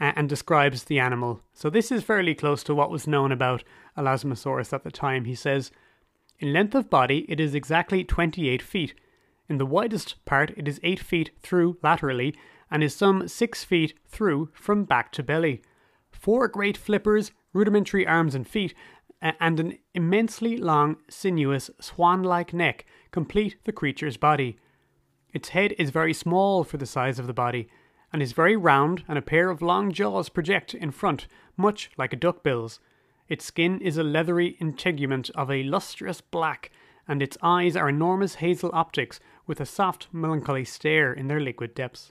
and, 0.00 0.28
describes 0.28 0.84
the 0.84 0.98
animal. 0.98 1.42
So 1.52 1.68
this 1.68 1.92
is 1.92 2.02
fairly 2.02 2.34
close 2.34 2.62
to 2.64 2.74
what 2.74 2.90
was 2.90 3.06
known 3.06 3.30
about 3.30 3.62
Elasmosaurus 3.96 4.72
at 4.72 4.82
the 4.82 4.90
time. 4.90 5.26
He 5.26 5.34
says, 5.34 5.70
In 6.38 6.52
length 6.52 6.74
of 6.74 6.88
body, 6.88 7.26
it 7.28 7.38
is 7.38 7.54
exactly 7.54 8.02
28 8.02 8.62
feet. 8.62 8.94
In 9.48 9.58
the 9.58 9.66
widest 9.66 10.24
part, 10.24 10.52
it 10.56 10.66
is 10.66 10.80
8 10.82 11.00
feet 11.00 11.30
through 11.42 11.76
laterally 11.82 12.34
and 12.70 12.82
is 12.82 12.94
some 12.94 13.28
6 13.28 13.64
feet 13.64 13.94
through 14.06 14.50
from 14.54 14.84
back 14.84 15.12
to 15.12 15.22
belly. 15.22 15.60
Four 16.10 16.48
great 16.48 16.76
flippers, 16.76 17.32
rudimentary 17.52 18.06
arms 18.06 18.34
and 18.34 18.48
feet, 18.48 18.74
and 19.20 19.60
an 19.60 19.78
immensely 19.94 20.56
long, 20.56 20.96
sinuous, 21.10 21.70
swan 21.80 22.22
like 22.22 22.54
neck 22.54 22.86
complete 23.10 23.56
the 23.64 23.72
creature's 23.72 24.16
body. 24.16 24.56
Its 25.32 25.50
head 25.50 25.74
is 25.78 25.90
very 25.90 26.14
small 26.14 26.64
for 26.64 26.76
the 26.76 26.86
size 26.86 27.18
of 27.18 27.26
the 27.26 27.34
body, 27.34 27.68
and 28.12 28.22
is 28.22 28.32
very 28.32 28.56
round, 28.56 29.04
and 29.08 29.16
a 29.16 29.22
pair 29.22 29.50
of 29.50 29.62
long 29.62 29.92
jaws 29.92 30.28
project 30.28 30.74
in 30.74 30.90
front, 30.90 31.26
much 31.56 31.90
like 31.96 32.12
a 32.12 32.16
duckbill's. 32.16 32.80
Its 33.28 33.44
skin 33.44 33.80
is 33.80 33.96
a 33.96 34.02
leathery 34.02 34.56
integument 34.60 35.30
of 35.30 35.50
a 35.50 35.62
lustrous 35.62 36.20
black, 36.20 36.70
and 37.06 37.22
its 37.22 37.38
eyes 37.42 37.76
are 37.76 37.88
enormous 37.88 38.36
hazel 38.36 38.70
optics 38.72 39.20
with 39.46 39.60
a 39.60 39.66
soft, 39.66 40.08
melancholy 40.12 40.64
stare 40.64 41.12
in 41.12 41.28
their 41.28 41.40
liquid 41.40 41.74
depths. 41.74 42.10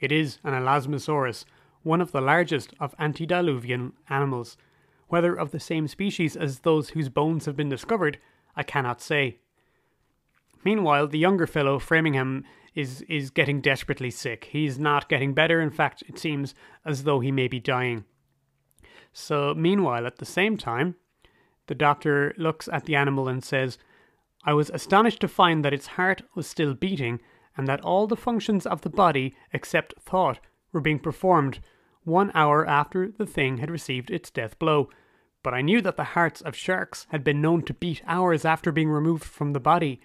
It 0.00 0.12
is 0.12 0.38
an 0.44 0.52
Elasmosaurus, 0.52 1.44
one 1.82 2.00
of 2.00 2.12
the 2.12 2.20
largest 2.20 2.74
of 2.80 2.94
antediluvian 2.98 3.92
animals. 4.08 4.56
Whether 5.08 5.34
of 5.34 5.52
the 5.52 5.60
same 5.60 5.86
species 5.86 6.36
as 6.36 6.60
those 6.60 6.90
whose 6.90 7.08
bones 7.08 7.46
have 7.46 7.56
been 7.56 7.68
discovered, 7.68 8.18
I 8.56 8.62
cannot 8.62 9.00
say. 9.00 9.38
Meanwhile, 10.64 11.06
the 11.08 11.18
younger 11.18 11.46
fellow, 11.46 11.78
Framingham, 11.78 12.44
is, 12.76 13.02
is 13.08 13.30
getting 13.30 13.60
desperately 13.60 14.10
sick. 14.10 14.48
He's 14.52 14.78
not 14.78 15.08
getting 15.08 15.34
better. 15.34 15.60
In 15.60 15.70
fact, 15.70 16.04
it 16.06 16.18
seems 16.18 16.54
as 16.84 17.02
though 17.02 17.18
he 17.18 17.32
may 17.32 17.48
be 17.48 17.58
dying. 17.58 18.04
So, 19.12 19.54
meanwhile, 19.54 20.06
at 20.06 20.18
the 20.18 20.26
same 20.26 20.56
time, 20.56 20.94
the 21.66 21.74
doctor 21.74 22.34
looks 22.36 22.68
at 22.70 22.84
the 22.84 22.94
animal 22.94 23.26
and 23.28 23.42
says, 23.42 23.78
I 24.44 24.52
was 24.52 24.70
astonished 24.70 25.20
to 25.22 25.28
find 25.28 25.64
that 25.64 25.72
its 25.72 25.86
heart 25.88 26.22
was 26.34 26.46
still 26.46 26.74
beating 26.74 27.20
and 27.56 27.66
that 27.66 27.80
all 27.80 28.06
the 28.06 28.14
functions 28.14 28.66
of 28.66 28.82
the 28.82 28.90
body, 28.90 29.34
except 29.52 29.94
thought, 29.98 30.38
were 30.70 30.80
being 30.80 30.98
performed 30.98 31.60
one 32.04 32.30
hour 32.34 32.66
after 32.66 33.10
the 33.10 33.26
thing 33.26 33.56
had 33.56 33.70
received 33.70 34.10
its 34.10 34.30
death 34.30 34.58
blow. 34.58 34.90
But 35.42 35.54
I 35.54 35.62
knew 35.62 35.80
that 35.80 35.96
the 35.96 36.04
hearts 36.04 36.42
of 36.42 36.54
sharks 36.54 37.06
had 37.10 37.24
been 37.24 37.40
known 37.40 37.62
to 37.62 37.74
beat 37.74 38.02
hours 38.06 38.44
after 38.44 38.70
being 38.70 38.90
removed 38.90 39.24
from 39.24 39.54
the 39.54 39.60
body 39.60 40.00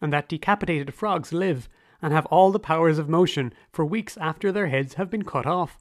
and 0.00 0.12
that 0.12 0.28
decapitated 0.28 0.94
frogs 0.94 1.32
live 1.32 1.68
and 2.02 2.12
have 2.12 2.26
all 2.26 2.50
the 2.50 2.58
powers 2.58 2.98
of 2.98 3.08
motion 3.08 3.54
for 3.72 3.84
weeks 3.84 4.18
after 4.18 4.52
their 4.52 4.66
heads 4.66 4.94
have 4.94 5.08
been 5.08 5.24
cut 5.24 5.46
off. 5.46 5.78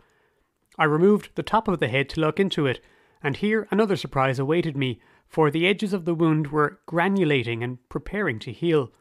I 0.77 0.85
removed 0.85 1.31
the 1.35 1.43
top 1.43 1.67
of 1.67 1.79
the 1.79 1.87
head 1.89 2.07
to 2.09 2.21
look 2.21 2.39
into 2.39 2.67
it, 2.67 2.79
and 3.21 3.35
here 3.35 3.67
another 3.71 3.95
surprise 3.95 4.39
awaited 4.39 4.77
me, 4.77 5.01
for 5.27 5.49
the 5.49 5.67
edges 5.67 5.93
of 5.93 6.05
the 6.05 6.13
wound 6.13 6.47
were 6.47 6.79
granulating 6.87 7.63
and 7.63 7.77
preparing 7.89 8.37
to 8.39 8.51
heal. 8.51 8.91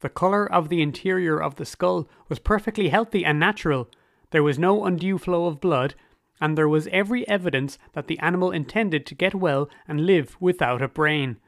The 0.00 0.08
colour 0.08 0.50
of 0.50 0.68
the 0.68 0.82
interior 0.82 1.40
of 1.40 1.56
the 1.56 1.64
skull 1.64 2.08
was 2.28 2.38
perfectly 2.38 2.88
healthy 2.88 3.24
and 3.24 3.38
natural. 3.38 3.88
There 4.30 4.42
was 4.42 4.58
no 4.58 4.84
undue 4.84 5.18
flow 5.18 5.46
of 5.46 5.60
blood, 5.60 5.94
and 6.40 6.58
there 6.58 6.68
was 6.68 6.88
every 6.88 7.26
evidence 7.28 7.78
that 7.92 8.06
the 8.06 8.18
animal 8.18 8.50
intended 8.50 9.06
to 9.06 9.14
get 9.14 9.34
well 9.34 9.70
and 9.86 10.06
live 10.06 10.36
without 10.40 10.82
a 10.82 10.88
brain. 10.88 11.38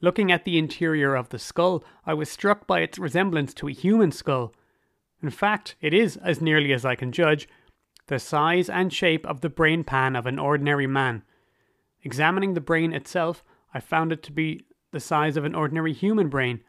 Looking 0.00 0.30
at 0.30 0.44
the 0.44 0.58
interior 0.58 1.14
of 1.14 1.30
the 1.30 1.38
skull, 1.38 1.84
I 2.04 2.14
was 2.14 2.30
struck 2.30 2.66
by 2.66 2.80
its 2.80 2.98
resemblance 2.98 3.54
to 3.54 3.68
a 3.68 3.72
human 3.72 4.12
skull. 4.12 4.52
In 5.22 5.30
fact, 5.30 5.76
it 5.80 5.94
is, 5.94 6.16
as 6.18 6.40
nearly 6.40 6.72
as 6.72 6.84
I 6.84 6.94
can 6.94 7.12
judge, 7.12 7.48
the 8.06 8.18
size 8.18 8.68
and 8.68 8.92
shape 8.92 9.26
of 9.26 9.40
the 9.40 9.48
brain 9.48 9.82
pan 9.84 10.14
of 10.14 10.26
an 10.26 10.38
ordinary 10.38 10.86
man. 10.86 11.22
Examining 12.02 12.52
the 12.52 12.60
brain 12.60 12.92
itself, 12.92 13.42
I 13.72 13.80
found 13.80 14.12
it 14.12 14.22
to 14.24 14.32
be 14.32 14.66
the 14.90 15.00
size 15.00 15.36
of 15.36 15.44
an 15.44 15.54
ordinary 15.54 15.92
human 15.92 16.28
brain, 16.28 16.60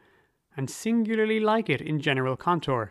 and 0.56 0.70
singularly 0.70 1.38
like 1.38 1.68
it 1.68 1.82
in 1.82 2.00
general 2.00 2.36
contour. 2.36 2.90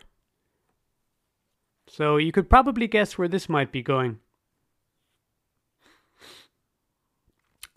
So 1.88 2.16
you 2.16 2.32
could 2.32 2.48
probably 2.48 2.86
guess 2.86 3.18
where 3.18 3.28
this 3.28 3.48
might 3.48 3.72
be 3.72 3.82
going. 3.82 4.20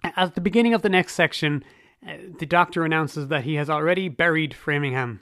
At 0.04 0.36
the 0.36 0.42
beginning 0.42 0.74
of 0.74 0.82
the 0.82 0.90
next 0.90 1.16
section, 1.16 1.64
the 2.02 2.46
doctor 2.46 2.86
announces 2.86 3.28
that 3.28 3.44
he 3.44 3.56
has 3.56 3.70
already 3.70 4.10
buried 4.10 4.54
Framingham, 4.54 5.22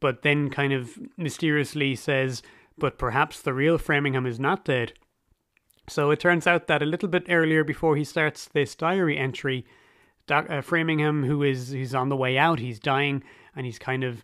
but 0.00 0.22
then 0.22 0.50
kind 0.50 0.72
of 0.72 0.98
mysteriously 1.16 1.94
says, 1.94 2.42
but 2.78 2.98
perhaps 2.98 3.40
the 3.40 3.54
real 3.54 3.78
Framingham 3.78 4.26
is 4.26 4.38
not 4.40 4.64
dead. 4.64 4.92
So 5.88 6.10
it 6.10 6.20
turns 6.20 6.46
out 6.46 6.68
that 6.68 6.82
a 6.82 6.86
little 6.86 7.08
bit 7.08 7.26
earlier, 7.28 7.64
before 7.64 7.96
he 7.96 8.04
starts 8.04 8.46
this 8.46 8.74
diary 8.74 9.18
entry, 9.18 9.64
Doc, 10.26 10.46
uh, 10.48 10.60
Framingham, 10.60 11.24
who 11.24 11.42
is 11.42 11.70
he's 11.70 11.94
on 11.94 12.08
the 12.08 12.16
way 12.16 12.38
out, 12.38 12.60
he's 12.60 12.78
dying, 12.78 13.24
and 13.56 13.66
he's 13.66 13.78
kind 13.78 14.04
of 14.04 14.22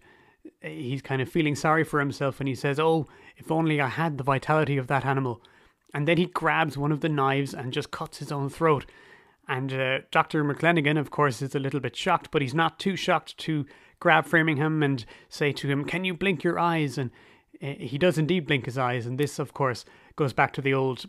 he's 0.63 1.03
kind 1.03 1.21
of 1.21 1.29
feeling 1.29 1.57
sorry 1.57 1.85
for 1.85 1.99
himself, 1.99 2.39
and 2.39 2.49
he 2.49 2.55
says, 2.55 2.79
"Oh, 2.79 3.07
if 3.37 3.51
only 3.51 3.81
I 3.81 3.89
had 3.89 4.17
the 4.17 4.25
vitality 4.25 4.77
of 4.77 4.87
that 4.87 5.05
animal." 5.05 5.43
And 5.93 6.07
then 6.07 6.17
he 6.17 6.27
grabs 6.27 6.79
one 6.79 6.93
of 6.93 7.01
the 7.01 7.09
knives 7.09 7.55
and 7.55 7.73
just 7.73 7.91
cuts 7.91 8.19
his 8.19 8.31
own 8.31 8.49
throat. 8.49 8.87
And 9.49 9.73
uh, 9.73 9.99
Dr. 10.11 10.45
McClenaghan, 10.45 10.99
of 10.99 11.11
course, 11.11 11.41
is 11.41 11.55
a 11.55 11.59
little 11.59 11.81
bit 11.81 11.97
shocked, 11.97 12.31
but 12.31 12.43
he's 12.43 12.55
not 12.55 12.79
too 12.79 12.97
shocked 12.97 13.39
to 13.39 13.65
grab 13.99 14.27
Framingham 14.27 14.83
and 14.83 15.05
say 15.29 15.53
to 15.53 15.69
him, 15.69 15.85
Can 15.85 16.05
you 16.05 16.15
blink 16.15 16.45
your 16.45 16.59
eyes? 16.59 16.99
And 16.99 17.11
uh, 17.63 17.73
he 17.79 17.97
does 17.97 18.19
indeed 18.19 18.47
blink 18.47 18.67
his 18.67 18.77
eyes. 18.77 19.07
And 19.07 19.19
this, 19.19 19.39
of 19.39 19.55
course, 19.55 19.87
goes 20.17 20.35
back 20.35 20.53
to 20.53 20.61
the 20.61 20.75
old 20.75 21.07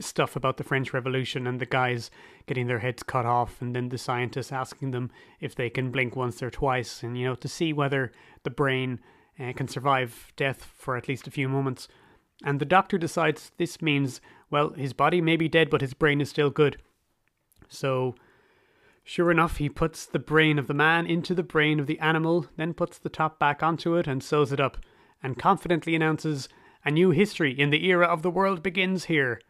stuff 0.00 0.36
about 0.36 0.56
the 0.56 0.64
French 0.64 0.94
Revolution 0.94 1.46
and 1.46 1.60
the 1.60 1.66
guys 1.66 2.10
getting 2.46 2.66
their 2.66 2.78
heads 2.78 3.02
cut 3.02 3.26
off, 3.26 3.60
and 3.60 3.76
then 3.76 3.90
the 3.90 3.98
scientists 3.98 4.50
asking 4.50 4.92
them 4.92 5.10
if 5.40 5.54
they 5.54 5.68
can 5.68 5.90
blink 5.90 6.16
once 6.16 6.42
or 6.42 6.50
twice, 6.50 7.02
and 7.02 7.18
you 7.18 7.26
know, 7.26 7.34
to 7.34 7.48
see 7.48 7.72
whether 7.72 8.10
the 8.42 8.50
brain 8.50 9.00
uh, 9.38 9.52
can 9.52 9.68
survive 9.68 10.32
death 10.36 10.70
for 10.76 10.96
at 10.96 11.08
least 11.08 11.26
a 11.26 11.30
few 11.30 11.48
moments. 11.48 11.88
And 12.44 12.58
the 12.58 12.64
doctor 12.64 12.98
decides 12.98 13.52
this 13.58 13.82
means, 13.82 14.20
well, 14.50 14.70
his 14.70 14.92
body 14.92 15.20
may 15.20 15.36
be 15.36 15.48
dead, 15.48 15.70
but 15.70 15.80
his 15.80 15.94
brain 15.94 16.20
is 16.20 16.30
still 16.30 16.50
good. 16.50 16.78
So, 17.72 18.14
sure 19.04 19.30
enough, 19.30 19.56
he 19.56 19.68
puts 19.68 20.06
the 20.06 20.18
brain 20.18 20.58
of 20.58 20.66
the 20.66 20.74
man 20.74 21.06
into 21.06 21.34
the 21.34 21.42
brain 21.42 21.80
of 21.80 21.86
the 21.86 21.98
animal, 21.98 22.46
then 22.56 22.74
puts 22.74 22.98
the 22.98 23.08
top 23.08 23.38
back 23.38 23.62
onto 23.62 23.96
it 23.96 24.06
and 24.06 24.22
sews 24.22 24.52
it 24.52 24.60
up, 24.60 24.78
and 25.22 25.38
confidently 25.38 25.94
announces, 25.94 26.48
A 26.84 26.90
new 26.90 27.10
history 27.10 27.58
in 27.58 27.70
the 27.70 27.86
era 27.86 28.06
of 28.06 28.22
the 28.22 28.30
world 28.30 28.62
begins 28.62 29.04
here. 29.04 29.40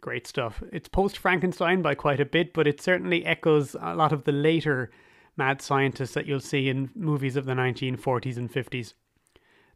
Great 0.00 0.26
stuff. 0.26 0.62
It's 0.70 0.88
post 0.88 1.16
Frankenstein 1.16 1.80
by 1.80 1.94
quite 1.94 2.20
a 2.20 2.26
bit, 2.26 2.52
but 2.52 2.66
it 2.66 2.80
certainly 2.80 3.24
echoes 3.24 3.74
a 3.80 3.94
lot 3.94 4.12
of 4.12 4.24
the 4.24 4.32
later 4.32 4.90
mad 5.36 5.60
scientists 5.60 6.12
that 6.12 6.26
you'll 6.26 6.40
see 6.40 6.68
in 6.68 6.90
movies 6.94 7.36
of 7.36 7.46
the 7.46 7.54
1940s 7.54 8.36
and 8.36 8.52
50s. 8.52 8.94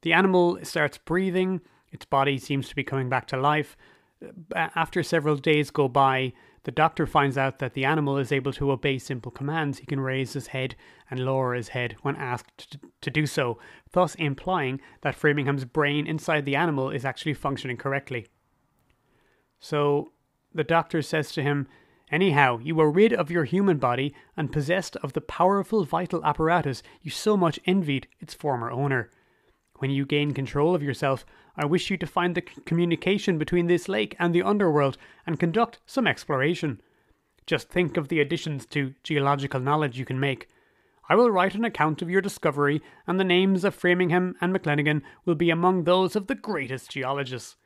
The 0.03 0.13
animal 0.13 0.59
starts 0.63 0.99
breathing, 0.99 1.61
its 1.91 2.05
body 2.05 2.39
seems 2.39 2.69
to 2.69 2.77
be 2.77 2.85
coming 2.85 3.09
back 3.09 3.27
to 3.29 3.37
life. 3.37 3.77
Uh, 4.23 4.69
after 4.75 5.03
several 5.03 5.37
days 5.37 5.71
go 5.71 5.89
by, 5.89 6.33
the 6.65 6.71
doctor 6.71 7.07
finds 7.07 7.39
out 7.39 7.59
that 7.59 7.75
the 7.75 7.85
animal 7.85 8.19
is 8.19 8.33
able 8.33 8.53
to 8.55 8.73
obey 8.73 8.99
simple 8.99 9.31
commands. 9.31 9.79
He 9.79 9.87
can 9.87 10.01
raise 10.01 10.33
his 10.33 10.49
head 10.49 10.75
and 11.11 11.21
lower 11.21 11.55
his 11.55 11.69
head 11.69 11.97
when 12.03 12.17
asked 12.17 12.71
to, 12.73 12.81
to 13.01 13.11
do 13.11 13.27
so, 13.27 13.59
thus 13.93 14.15
implying 14.17 14.81
that 15.03 15.15
Framingham's 15.15 15.65
brain 15.65 16.07
inside 16.07 16.45
the 16.45 16.57
animal 16.57 16.91
is 16.91 17.05
actually 17.05 17.35
functioning 17.35 17.77
correctly. 17.77 18.27
So 19.61 20.13
the 20.53 20.65
doctor 20.65 21.03
says 21.03 21.33
to 21.33 21.43
him, 21.43 21.69
Anyhow, 22.11 22.59
you 22.63 22.81
are 22.81 22.91
rid 22.91 23.13
of 23.13 23.31
your 23.31 23.45
human 23.45 23.77
body 23.77 24.15
and 24.37 24.51
possessed 24.51 24.97
of 24.97 25.13
the 25.13 25.21
powerful 25.21 25.85
vital 25.85 26.25
apparatus 26.25 26.83
you 27.03 27.11
so 27.11 27.37
much 27.37 27.61
envied 27.67 28.09
its 28.19 28.33
former 28.33 28.71
owner. 28.71 29.11
When 29.79 29.91
you 29.91 30.05
gain 30.05 30.35
control 30.35 30.75
of 30.75 30.83
yourself, 30.83 31.25
I 31.57 31.65
wish 31.65 31.91
you 31.91 31.97
to 31.99 32.07
find 32.07 32.35
the 32.35 32.43
communication 32.43 33.39
between 33.39 33.67
this 33.67 33.89
lake 33.89 34.15
and 34.19 34.35
the 34.35 34.43
underworld 34.43 34.99
and 35.27 35.41
conduct 35.41 35.81
some 35.87 36.07
exploration. 36.07 36.81
Just 37.47 37.69
think 37.69 37.97
of 37.97 38.09
the 38.09 38.21
additions 38.21 38.67
to 38.67 38.95
geological 39.03 39.61
knowledge 39.61 39.99
you 39.99 40.05
can 40.05 40.21
make. 40.21 40.49
I 41.09 41.15
will 41.15 41.31
write 41.31 41.55
an 41.55 41.65
account 41.65 42.03
of 42.03 42.11
your 42.11 42.21
discovery, 42.21 42.83
and 43.07 43.19
the 43.19 43.25
names 43.25 43.65
of 43.65 43.75
Framingham 43.75 44.37
and 44.41 44.55
McClenaghan 44.55 45.03
will 45.25 45.35
be 45.35 45.49
among 45.49 45.85
those 45.85 46.15
of 46.15 46.27
the 46.27 46.35
greatest 46.35 46.91
geologists. 46.91 47.57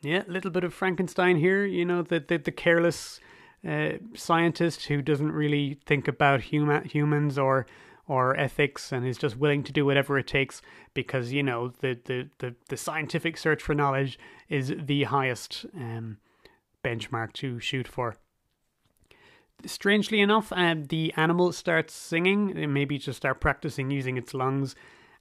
Yeah, 0.00 0.22
a 0.28 0.30
little 0.30 0.52
bit 0.52 0.62
of 0.62 0.72
Frankenstein 0.72 1.36
here, 1.38 1.64
you 1.64 1.84
know, 1.84 2.02
the, 2.02 2.20
the, 2.20 2.38
the 2.38 2.52
careless 2.52 3.18
uh, 3.68 3.94
scientist 4.14 4.86
who 4.86 5.02
doesn't 5.02 5.32
really 5.32 5.80
think 5.86 6.06
about 6.06 6.40
huma- 6.40 6.86
humans 6.86 7.36
or 7.36 7.66
or 8.08 8.34
ethics 8.36 8.90
and 8.90 9.06
is 9.06 9.18
just 9.18 9.36
willing 9.36 9.62
to 9.62 9.72
do 9.72 9.84
whatever 9.84 10.18
it 10.18 10.26
takes 10.26 10.60
because 10.94 11.32
you 11.32 11.42
know 11.42 11.68
the 11.80 11.98
the 12.06 12.28
the, 12.38 12.54
the 12.68 12.76
scientific 12.76 13.36
search 13.36 13.62
for 13.62 13.74
knowledge 13.74 14.18
is 14.48 14.74
the 14.78 15.04
highest 15.04 15.66
um, 15.76 16.16
benchmark 16.82 17.32
to 17.34 17.60
shoot 17.60 17.86
for. 17.86 18.16
Strangely 19.66 20.20
enough 20.20 20.52
uh, 20.52 20.74
the 20.88 21.12
animal 21.16 21.52
starts 21.52 21.92
singing. 21.92 22.72
Maybe 22.72 22.98
just 22.98 23.18
start 23.18 23.40
practicing 23.40 23.90
using 23.90 24.16
its 24.16 24.34
lungs. 24.34 24.74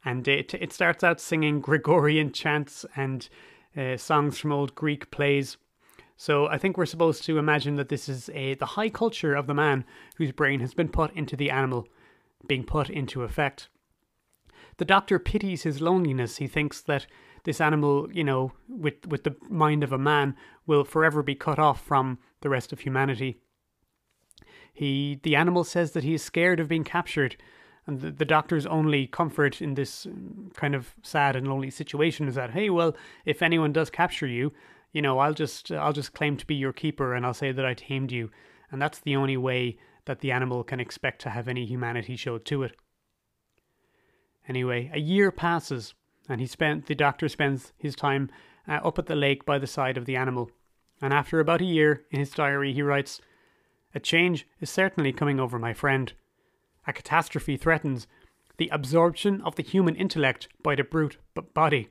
And 0.06 0.28
it, 0.28 0.54
it 0.54 0.72
starts 0.72 1.04
out 1.04 1.20
singing 1.20 1.60
gregorian 1.60 2.32
chants 2.32 2.86
and 2.96 3.28
uh, 3.76 3.98
songs 3.98 4.38
from 4.38 4.54
old 4.54 4.76
greek 4.76 5.12
plays. 5.12 5.58
So 6.16 6.48
I 6.48 6.58
think 6.58 6.78
we're 6.78 6.86
supposed 6.86 7.24
to 7.26 7.38
imagine 7.38 7.76
that 7.76 7.90
this 7.90 8.08
is 8.08 8.30
a 8.34 8.54
the 8.56 8.66
high 8.66 8.90
culture 8.90 9.36
of 9.36 9.48
the 9.48 9.54
man 9.54 9.86
whose 10.18 10.32
brain 10.32 10.60
has 10.62 10.74
been 10.74 10.90
put 10.90 11.14
into 11.14 11.36
the 11.36 11.52
animal 11.52 11.88
being 12.46 12.64
put 12.64 12.90
into 12.90 13.24
effect. 13.24 13.70
The 14.78 14.86
doctor 14.86 15.18
pities 15.18 15.64
his 15.64 15.82
loneliness. 15.82 16.38
He 16.38 16.48
thinks 16.48 16.82
that 16.82 17.08
this 17.46 17.62
animal, 17.62 18.10
you 18.12 18.24
know, 18.24 18.52
with, 18.68 19.08
with 19.08 19.24
the 19.24 19.36
mind 19.50 19.84
of 19.84 19.94
a 19.94 19.98
man, 19.98 20.36
will 20.66 20.84
forever 20.84 21.24
be 21.24 21.36
cut 21.36 21.58
off 21.58 21.82
from 21.82 22.20
the 22.42 22.50
rest 22.50 22.74
of 22.74 22.82
humanity. 22.82 23.40
He, 24.74 25.20
the 25.24 25.36
animal 25.36 25.64
says 25.64 25.94
that 25.94 26.04
he 26.04 26.14
is 26.14 26.22
scared 26.22 26.60
of 26.60 26.68
being 26.68 26.84
captured, 26.84 27.38
and 27.88 28.02
the, 28.02 28.12
the 28.12 28.26
doctor's 28.26 28.66
only 28.68 29.08
comfort 29.08 29.62
in 29.62 29.74
this 29.74 30.06
kind 30.56 30.76
of 30.76 30.94
sad 31.02 31.36
and 31.36 31.48
lonely 31.48 31.72
situation 31.72 32.28
is 32.28 32.36
that, 32.36 32.52
hey, 32.52 32.70
well, 32.70 32.96
if 33.26 33.42
anyone 33.42 33.74
does 33.74 33.90
capture 33.90 34.28
you, 34.28 34.54
you 34.92 35.02
know, 35.02 35.18
I'll 35.20 35.34
just, 35.34 35.72
I'll 35.72 35.94
just 35.94 36.14
claim 36.14 36.38
to 36.38 36.46
be 36.46 36.56
your 36.56 36.74
keeper, 36.74 37.16
and 37.16 37.26
I'll 37.26 37.34
say 37.34 37.52
that 37.52 37.66
I 37.66 37.74
tamed 37.74 38.12
you, 38.12 38.30
and 38.72 38.80
that's 38.82 39.00
the 39.00 39.16
only 39.16 39.38
way 39.38 39.80
that 40.08 40.20
the 40.20 40.32
animal 40.32 40.64
can 40.64 40.80
expect 40.80 41.22
to 41.22 41.30
have 41.30 41.48
any 41.48 41.66
humanity 41.66 42.16
showed 42.16 42.44
to 42.46 42.64
it. 42.64 42.76
Anyway, 44.48 44.90
a 44.94 45.00
year 45.00 45.32
passes, 45.32 45.94
and 46.28 46.42
he 46.42 46.48
spent 46.48 46.88
the 46.88 46.96
doctor 46.96 47.30
spends 47.30 47.74
his 47.78 47.96
time 47.96 48.30
uh, 48.68 48.80
up 48.84 48.98
at 48.98 49.06
the 49.06 49.16
lake 49.16 49.46
by 49.46 49.60
the 49.60 49.68
side 49.68 49.98
of 49.98 50.06
the 50.06 50.16
animal. 50.16 50.50
And 51.02 51.14
after 51.14 51.40
about 51.40 51.62
a 51.62 51.66
year, 51.66 52.06
in 52.12 52.20
his 52.20 52.32
diary, 52.32 52.74
he 52.74 52.82
writes, 52.82 53.22
"A 53.94 54.00
change 54.00 54.48
is 54.60 54.70
certainly 54.70 55.14
coming 55.14 55.40
over 55.40 55.60
my 55.60 55.74
friend. 55.74 56.12
A 56.88 56.94
catastrophe 56.94 57.58
threatens 57.58 58.08
the 58.58 58.70
absorption 58.70 59.42
of 59.42 59.56
the 59.56 59.64
human 59.64 59.96
intellect 59.96 60.48
by 60.64 60.74
the 60.76 60.84
brute 60.84 61.18
body. 61.54 61.90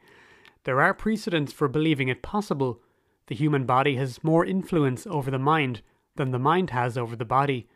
There 0.65 0.81
are 0.81 0.95
precedents 0.95 1.53
for 1.53 1.69
believing 1.69 2.09
it 2.09 2.23
possible. 2.23 2.81
The 3.29 3.37
human 3.37 3.67
body 3.67 3.97
has 3.97 4.25
more 4.25 4.45
influence 4.45 5.07
over 5.07 5.31
the 5.31 5.39
mind 5.39 5.83
than 6.17 6.31
the 6.31 6.39
mind 6.39 6.71
has 6.71 6.99
over 6.99 7.15
the 7.15 7.25
body. 7.25 7.69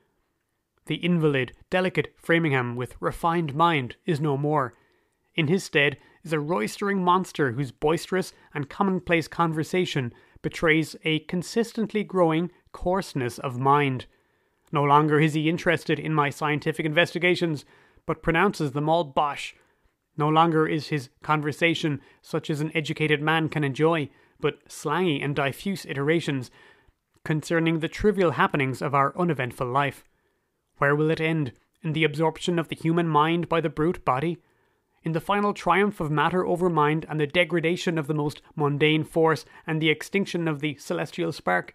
The 0.87 0.97
invalid, 0.97 1.53
delicate 1.69 2.15
Framingham 2.17 2.77
with 2.77 2.97
refined 3.01 3.55
mind 3.55 3.97
is 4.07 4.21
no 4.21 4.37
more. 4.37 4.75
In 5.35 5.47
his 5.47 5.65
stead 5.65 5.97
is 6.25 6.33
a 6.33 6.41
roistering 6.41 7.03
monster 7.03 7.53
whose 7.53 7.71
boisterous 7.71 8.33
and 8.55 8.69
commonplace 8.69 9.29
conversation 9.29 10.13
betrays 10.43 10.97
a 11.05 11.21
consistently 11.21 12.03
growing 12.03 12.51
coarseness 12.73 13.39
of 13.39 13.59
mind. 13.59 14.07
No 14.73 14.83
longer 14.83 15.21
is 15.21 15.35
he 15.35 15.49
interested 15.49 15.99
in 15.99 16.15
my 16.15 16.31
scientific 16.31 16.87
investigations, 16.87 17.65
but 18.07 18.23
pronounces 18.23 18.73
them 18.73 18.89
all 18.89 19.05
bosh. 19.05 19.55
No 20.17 20.29
longer 20.29 20.67
is 20.67 20.89
his 20.89 21.09
conversation 21.23 22.01
such 22.23 22.51
as 22.51 22.61
an 22.61 22.71
educated 22.75 23.23
man 23.23 23.49
can 23.49 23.65
enjoy, 23.65 24.11
but 24.41 24.59
slangy 24.69 25.23
and 25.23 25.35
diffuse 25.37 25.87
iterations 25.87 26.51
concerning 27.25 27.79
the 27.79 27.89
trivial 27.89 28.33
happenings 28.33 28.81
of 28.81 28.95
our 28.95 29.17
uneventful 29.17 29.67
life. 29.67 30.05
Where 30.81 30.97
will 30.97 31.11
it 31.11 31.21
end? 31.21 31.53
In 31.83 31.93
the 31.93 32.05
absorption 32.05 32.59
of 32.59 32.69
the 32.69 32.75
human 32.75 33.07
mind 33.07 33.51
by 33.51 33.61
the 33.61 33.69
brute 33.69 34.03
body? 34.03 34.39
In 35.03 35.13
the 35.13 35.21
final 35.21 35.53
triumph 35.53 36.01
of 36.01 36.11
matter 36.11 36.47
over 36.47 36.71
mind 36.71 37.05
and 37.07 37.21
the 37.21 37.27
degradation 37.27 37.99
of 37.99 38.07
the 38.07 38.15
most 38.15 38.41
mundane 38.57 39.05
force 39.05 39.45
and 39.67 39.83
the 39.83 39.91
extinction 39.91 40.49
of 40.49 40.61
the 40.61 40.77
celestial 40.77 41.33
spark? 41.33 41.75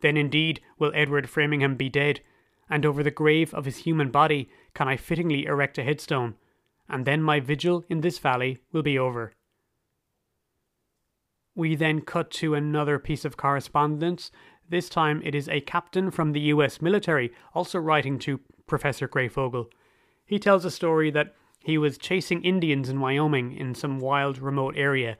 Then 0.00 0.16
indeed 0.16 0.60
will 0.78 0.92
Edward 0.94 1.28
Framingham 1.28 1.74
be 1.74 1.88
dead, 1.88 2.20
and 2.68 2.86
over 2.86 3.02
the 3.02 3.10
grave 3.10 3.52
of 3.52 3.64
his 3.64 3.78
human 3.78 4.12
body 4.12 4.48
can 4.74 4.86
I 4.86 4.96
fittingly 4.96 5.44
erect 5.46 5.76
a 5.76 5.82
headstone, 5.82 6.36
and 6.88 7.04
then 7.04 7.24
my 7.24 7.40
vigil 7.40 7.84
in 7.88 8.00
this 8.00 8.20
valley 8.20 8.58
will 8.70 8.84
be 8.84 8.96
over. 8.96 9.32
We 11.56 11.74
then 11.74 12.02
cut 12.02 12.30
to 12.32 12.54
another 12.54 13.00
piece 13.00 13.24
of 13.24 13.36
correspondence 13.36 14.30
this 14.70 14.88
time 14.88 15.20
it 15.24 15.34
is 15.34 15.48
a 15.48 15.60
captain 15.60 16.10
from 16.10 16.32
the 16.32 16.40
US 16.40 16.80
military 16.80 17.32
also 17.54 17.78
writing 17.78 18.18
to 18.20 18.40
Professor 18.66 19.08
Breyfogle. 19.08 19.66
He 20.24 20.38
tells 20.38 20.64
a 20.64 20.70
story 20.70 21.10
that 21.10 21.34
he 21.64 21.76
was 21.76 21.98
chasing 21.98 22.42
Indians 22.42 22.88
in 22.88 23.00
Wyoming 23.00 23.52
in 23.52 23.74
some 23.74 23.98
wild 23.98 24.38
remote 24.38 24.74
area, 24.76 25.18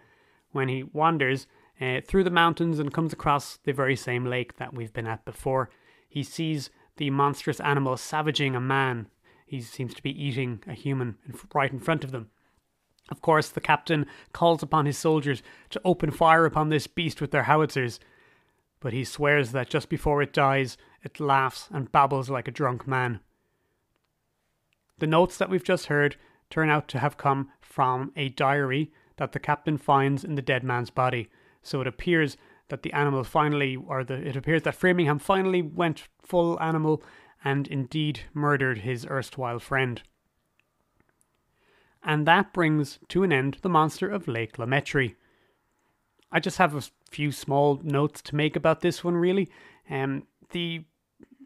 when 0.52 0.68
he 0.68 0.82
wanders 0.82 1.46
uh, 1.80 2.00
through 2.06 2.24
the 2.24 2.30
mountains 2.30 2.78
and 2.78 2.92
comes 2.92 3.12
across 3.12 3.58
the 3.64 3.72
very 3.72 3.96
same 3.96 4.24
lake 4.24 4.56
that 4.56 4.74
we've 4.74 4.92
been 4.92 5.06
at 5.06 5.24
before. 5.24 5.70
He 6.08 6.22
sees 6.22 6.70
the 6.96 7.10
monstrous 7.10 7.60
animal 7.60 7.96
savaging 7.96 8.54
a 8.54 8.60
man. 8.60 9.08
He 9.46 9.60
seems 9.60 9.94
to 9.94 10.02
be 10.02 10.22
eating 10.22 10.62
a 10.66 10.74
human 10.74 11.16
right 11.54 11.72
in 11.72 11.78
front 11.78 12.04
of 12.04 12.10
them. 12.10 12.30
Of 13.10 13.22
course, 13.22 13.48
the 13.48 13.60
captain 13.60 14.06
calls 14.32 14.62
upon 14.62 14.86
his 14.86 14.98
soldiers 14.98 15.42
to 15.70 15.80
open 15.84 16.10
fire 16.10 16.46
upon 16.46 16.68
this 16.68 16.86
beast 16.86 17.20
with 17.20 17.32
their 17.32 17.44
howitzers, 17.44 17.98
but 18.80 18.92
he 18.92 19.04
swears 19.04 19.52
that 19.52 19.70
just 19.70 19.88
before 19.88 20.22
it 20.22 20.32
dies, 20.32 20.76
it 21.02 21.20
laughs 21.20 21.68
and 21.70 21.92
babbles 21.92 22.30
like 22.30 22.48
a 22.48 22.52
drunk 22.52 22.86
man. 22.86 23.20
The 24.98 25.06
notes 25.06 25.36
that 25.38 25.48
we've 25.48 25.64
just 25.64 25.86
heard 25.86 26.16
turn 26.50 26.68
out 26.68 26.88
to 26.88 26.98
have 26.98 27.16
come 27.16 27.50
from 27.60 28.12
a 28.16 28.28
diary 28.30 28.90
that 29.16 29.32
the 29.32 29.38
captain 29.38 29.78
finds 29.78 30.24
in 30.24 30.34
the 30.34 30.42
dead 30.42 30.64
man's 30.64 30.90
body. 30.90 31.28
So 31.62 31.80
it 31.80 31.86
appears 31.86 32.36
that 32.68 32.82
the 32.82 32.92
animal 32.92 33.24
finally, 33.24 33.76
or 33.76 34.02
the, 34.02 34.14
it 34.14 34.36
appears 34.36 34.62
that 34.62 34.74
Framingham 34.74 35.18
finally 35.18 35.62
went 35.62 36.08
full 36.22 36.60
animal 36.60 37.02
and 37.44 37.66
indeed 37.68 38.20
murdered 38.32 38.78
his 38.78 39.06
erstwhile 39.06 39.58
friend. 39.58 40.02
And 42.02 42.26
that 42.26 42.52
brings 42.52 42.98
to 43.08 43.22
an 43.22 43.32
end 43.32 43.58
the 43.62 43.68
monster 43.68 44.08
of 44.08 44.28
Lake 44.28 44.56
LaMetrie. 44.56 45.16
I 46.32 46.40
just 46.40 46.58
have 46.58 46.74
a 46.74 46.82
few 47.10 47.32
small 47.32 47.80
notes 47.82 48.22
to 48.22 48.36
make 48.36 48.56
about 48.56 48.80
this 48.80 49.02
one, 49.04 49.16
really. 49.16 49.48
Um, 49.90 50.26
the 50.50 50.84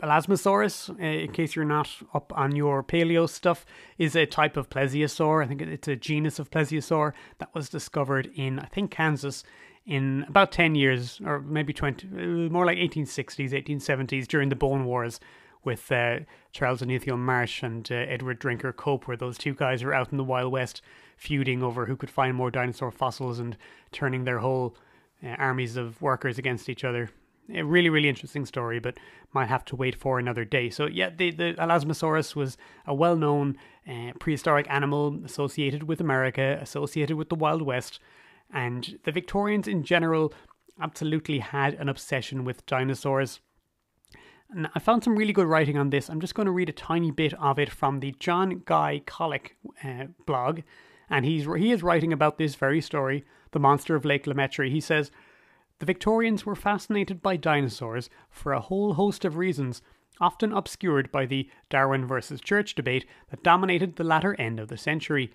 Elasmosaurus, 0.02 0.90
uh, 0.90 1.02
in 1.02 1.32
case 1.32 1.56
you're 1.56 1.64
not 1.64 1.88
up 2.12 2.32
on 2.36 2.54
your 2.54 2.82
paleo 2.82 3.28
stuff, 3.28 3.64
is 3.96 4.14
a 4.14 4.26
type 4.26 4.56
of 4.56 4.68
plesiosaur. 4.68 5.42
I 5.42 5.46
think 5.46 5.62
it's 5.62 5.88
a 5.88 5.96
genus 5.96 6.38
of 6.38 6.50
plesiosaur 6.50 7.12
that 7.38 7.54
was 7.54 7.68
discovered 7.68 8.30
in, 8.34 8.58
I 8.58 8.66
think, 8.66 8.90
Kansas 8.90 9.44
in 9.86 10.24
about 10.28 10.50
10 10.52 10.74
years, 10.74 11.20
or 11.24 11.40
maybe 11.40 11.72
20, 11.72 12.08
uh, 12.08 12.50
more 12.50 12.66
like 12.66 12.78
1860s, 12.78 13.50
1870s, 13.50 14.26
during 14.26 14.48
the 14.48 14.56
Bone 14.56 14.84
Wars 14.84 15.20
with 15.62 15.90
uh, 15.90 16.20
Charles 16.52 16.82
Othniel 16.82 17.16
Marsh 17.16 17.62
and 17.62 17.90
uh, 17.90 17.94
Edward 17.94 18.38
Drinker 18.38 18.72
Cope, 18.72 19.06
where 19.06 19.16
those 19.16 19.38
two 19.38 19.54
guys 19.54 19.82
were 19.82 19.94
out 19.94 20.10
in 20.10 20.18
the 20.18 20.24
Wild 20.24 20.52
West 20.52 20.82
feuding 21.16 21.62
over 21.62 21.86
who 21.86 21.96
could 21.96 22.10
find 22.10 22.34
more 22.34 22.50
dinosaur 22.50 22.90
fossils 22.90 23.38
and 23.38 23.56
turning 23.92 24.24
their 24.24 24.38
whole 24.38 24.76
uh, 25.24 25.28
armies 25.38 25.76
of 25.76 26.00
workers 26.02 26.38
against 26.38 26.68
each 26.68 26.84
other. 26.84 27.10
A 27.52 27.62
really, 27.62 27.90
really 27.90 28.08
interesting 28.08 28.46
story, 28.46 28.78
but 28.78 28.98
might 29.34 29.48
have 29.48 29.64
to 29.66 29.76
wait 29.76 29.94
for 29.94 30.18
another 30.18 30.44
day. 30.44 30.70
So, 30.70 30.86
yeah, 30.86 31.10
the, 31.10 31.30
the 31.30 31.54
Elasmosaurus 31.58 32.34
was 32.34 32.56
a 32.86 32.94
well 32.94 33.16
known 33.16 33.58
uh, 33.86 34.12
prehistoric 34.18 34.66
animal 34.70 35.20
associated 35.24 35.82
with 35.82 36.00
America, 36.00 36.58
associated 36.60 37.16
with 37.16 37.28
the 37.28 37.34
Wild 37.34 37.62
West, 37.62 38.00
and 38.52 38.98
the 39.04 39.12
Victorians 39.12 39.68
in 39.68 39.82
general 39.82 40.32
absolutely 40.80 41.40
had 41.40 41.74
an 41.74 41.88
obsession 41.88 42.44
with 42.44 42.64
dinosaurs. 42.66 43.40
And 44.50 44.68
I 44.74 44.78
found 44.78 45.02
some 45.02 45.16
really 45.16 45.32
good 45.32 45.46
writing 45.46 45.76
on 45.76 45.90
this. 45.90 46.08
I'm 46.08 46.20
just 46.20 46.34
going 46.34 46.46
to 46.46 46.52
read 46.52 46.68
a 46.68 46.72
tiny 46.72 47.10
bit 47.10 47.34
of 47.34 47.58
it 47.58 47.70
from 47.70 48.00
the 48.00 48.14
John 48.20 48.62
Guy 48.64 49.02
Collick 49.06 49.50
uh, 49.84 50.06
blog, 50.26 50.60
and 51.10 51.24
he's 51.24 51.46
he 51.56 51.72
is 51.72 51.82
writing 51.82 52.12
about 52.12 52.38
this 52.38 52.54
very 52.54 52.80
story, 52.80 53.24
the 53.52 53.58
monster 53.58 53.94
of 53.94 54.04
Lake 54.04 54.24
LaMetrie. 54.24 54.70
He 54.70 54.80
says 54.80 55.10
the 55.78 55.86
Victorians 55.86 56.46
were 56.46 56.54
fascinated 56.54 57.22
by 57.22 57.36
dinosaurs 57.36 58.08
for 58.30 58.52
a 58.52 58.60
whole 58.60 58.94
host 58.94 59.24
of 59.24 59.36
reasons, 59.36 59.82
often 60.20 60.52
obscured 60.52 61.10
by 61.10 61.26
the 61.26 61.48
Darwin 61.68 62.06
versus 62.06 62.40
Church 62.40 62.74
debate 62.74 63.04
that 63.30 63.42
dominated 63.42 63.96
the 63.96 64.04
latter 64.04 64.34
end 64.38 64.60
of 64.60 64.68
the 64.68 64.76
century. 64.76 65.32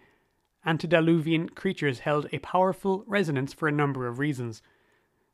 Antediluvian 0.65 1.49
creatures 1.49 1.99
held 1.99 2.27
a 2.31 2.39
powerful 2.39 3.03
resonance 3.07 3.53
for 3.53 3.67
a 3.67 3.73
number 3.73 4.07
of 4.07 4.19
reasons. 4.19 4.61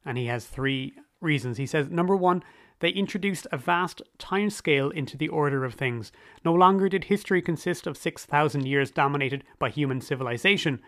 And 0.04 0.18
he 0.18 0.26
has 0.26 0.46
three 0.46 0.94
reasons. 1.22 1.58
He 1.58 1.66
says, 1.66 1.90
number 1.90 2.16
one, 2.16 2.44
they 2.80 2.90
introduced 2.90 3.48
a 3.52 3.58
vast 3.58 4.02
time 4.18 4.50
scale 4.50 4.90
into 4.90 5.18
the 5.18 5.30
order 5.30 5.64
of 5.64 5.74
things. 5.74 6.12
No 6.44 6.54
longer 6.54 6.90
did 6.90 7.06
history 7.06 7.42
consist 7.42 7.88
of 7.88 7.98
6,000 7.98 8.66
years 8.66 8.92
dominated 8.92 9.44
by 9.60 9.70
human 9.70 10.02
civilization. 10.02 10.82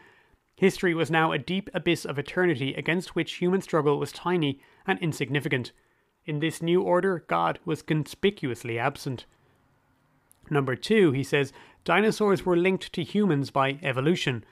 History 0.56 0.94
was 0.94 1.12
now 1.12 1.32
a 1.32 1.38
deep 1.38 1.70
abyss 1.74 2.04
of 2.04 2.18
eternity 2.18 2.74
against 2.74 3.16
which 3.16 3.36
human 3.36 3.62
struggle 3.62 4.00
was 4.00 4.12
tiny 4.12 4.60
and 4.86 5.00
insignificant. 5.00 5.72
In 6.26 6.40
this 6.40 6.62
new 6.62 6.82
order, 6.82 7.24
God 7.28 7.60
was 7.64 7.82
conspicuously 7.82 8.78
absent. 8.78 9.26
Number 10.50 10.76
two, 10.76 11.12
he 11.12 11.24
says, 11.24 11.54
dinosaurs 11.86 12.46
were 12.46 12.58
linked 12.58 12.92
to 12.94 13.04
humans 13.04 13.52
by 13.52 13.80
evolution. 13.82 14.44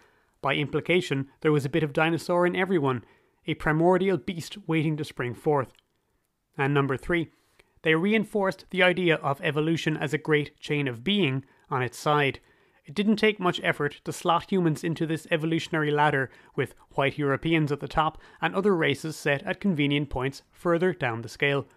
By 0.42 0.56
implication, 0.56 1.30
there 1.42 1.52
was 1.52 1.66
a 1.66 1.70
bit 1.70 1.84
of 1.84 1.92
dinosaur 1.92 2.46
in 2.46 2.56
everyone, 2.56 3.04
a 3.48 3.56
primordial 3.56 4.18
beast 4.18 4.58
waiting 4.68 4.96
to 4.98 5.04
spring 5.04 5.34
forth. 5.34 5.74
And 6.58 6.74
number 6.74 6.98
three, 6.98 7.30
they 7.82 7.96
reinforced 7.96 8.66
the 8.72 8.82
idea 8.82 9.16
of 9.16 9.42
evolution 9.42 9.96
as 9.96 10.14
a 10.14 10.18
great 10.18 10.60
chain 10.60 10.88
of 10.88 11.04
being 11.04 11.46
on 11.70 11.84
its 11.84 11.98
side. 11.98 12.40
It 12.86 12.94
didn't 12.94 13.18
take 13.18 13.40
much 13.40 13.62
effort 13.64 14.02
to 14.06 14.14
slot 14.14 14.52
humans 14.52 14.84
into 14.84 15.06
this 15.06 15.28
evolutionary 15.32 15.92
ladder, 15.92 16.30
with 16.56 16.76
white 16.92 17.18
Europeans 17.18 17.72
at 17.72 17.80
the 17.80 17.88
top 17.88 18.20
and 18.42 18.56
other 18.56 18.76
races 18.76 19.16
set 19.16 19.44
at 19.44 19.60
convenient 19.60 20.10
points 20.10 20.44
further 20.52 20.94
down 20.94 21.22
the 21.22 21.30
scale. 21.30 21.68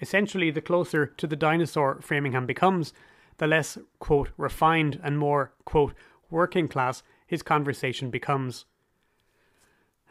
Essentially, 0.00 0.50
the 0.50 0.60
closer 0.60 1.06
to 1.06 1.26
the 1.26 1.36
dinosaur 1.36 2.00
Framingham 2.00 2.46
becomes, 2.46 2.92
the 3.36 3.46
less, 3.46 3.78
quote, 3.98 4.30
refined 4.36 5.00
and 5.02 5.18
more, 5.18 5.52
quote, 5.64 5.94
working 6.30 6.68
class 6.68 7.02
his 7.26 7.42
conversation 7.42 8.10
becomes. 8.10 8.64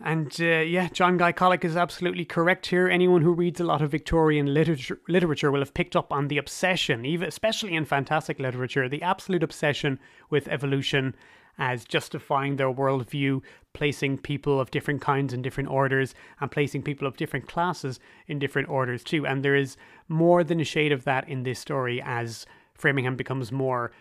And 0.01 0.33
uh, 0.39 0.45
yeah, 0.45 0.87
John 0.89 1.17
Guy 1.17 1.33
Collick 1.33 1.65
is 1.65 1.75
absolutely 1.75 2.23
correct 2.23 2.67
here. 2.67 2.87
Anyone 2.87 3.21
who 3.21 3.33
reads 3.33 3.59
a 3.59 3.65
lot 3.65 3.81
of 3.81 3.91
Victorian 3.91 4.53
literature, 4.53 4.99
literature 5.07 5.51
will 5.51 5.59
have 5.59 5.73
picked 5.73 5.95
up 5.95 6.13
on 6.13 6.29
the 6.29 6.37
obsession, 6.37 7.05
even 7.05 7.27
especially 7.27 7.75
in 7.75 7.85
fantastic 7.85 8.39
literature, 8.39 8.87
the 8.87 9.01
absolute 9.01 9.43
obsession 9.43 9.99
with 10.29 10.47
evolution 10.47 11.15
as 11.57 11.83
justifying 11.83 12.55
their 12.55 12.71
worldview, 12.71 13.41
placing 13.73 14.17
people 14.17 14.61
of 14.61 14.71
different 14.71 15.01
kinds 15.01 15.33
in 15.33 15.41
different 15.41 15.69
orders, 15.69 16.15
and 16.39 16.49
placing 16.49 16.81
people 16.81 17.05
of 17.05 17.17
different 17.17 17.47
classes 17.47 17.99
in 18.27 18.39
different 18.39 18.69
orders 18.69 19.03
too. 19.03 19.27
And 19.27 19.43
there 19.43 19.55
is 19.55 19.75
more 20.07 20.45
than 20.45 20.61
a 20.61 20.63
shade 20.63 20.93
of 20.93 21.03
that 21.03 21.27
in 21.27 21.43
this 21.43 21.59
story 21.59 22.01
as 22.01 22.45
Framingham 22.73 23.17
becomes 23.17 23.51
more 23.51 23.91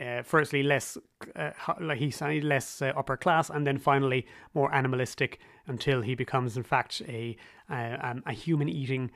uh, 0.00 0.22
firstly 0.22 0.62
less 0.62 0.98
uh, 1.36 1.50
like 1.80 1.98
he's 1.98 2.20
less 2.20 2.82
uh, 2.82 2.92
upper 2.96 3.16
class 3.16 3.50
and 3.50 3.66
then 3.66 3.78
finally 3.78 4.26
more 4.54 4.72
animalistic 4.74 5.38
until 5.66 6.00
he 6.00 6.14
becomes 6.14 6.56
in 6.56 6.62
fact 6.62 7.02
a 7.08 7.36
uh, 7.70 7.96
um, 8.00 8.22
a 8.26 8.32
human 8.32 8.68
eating 8.68 9.10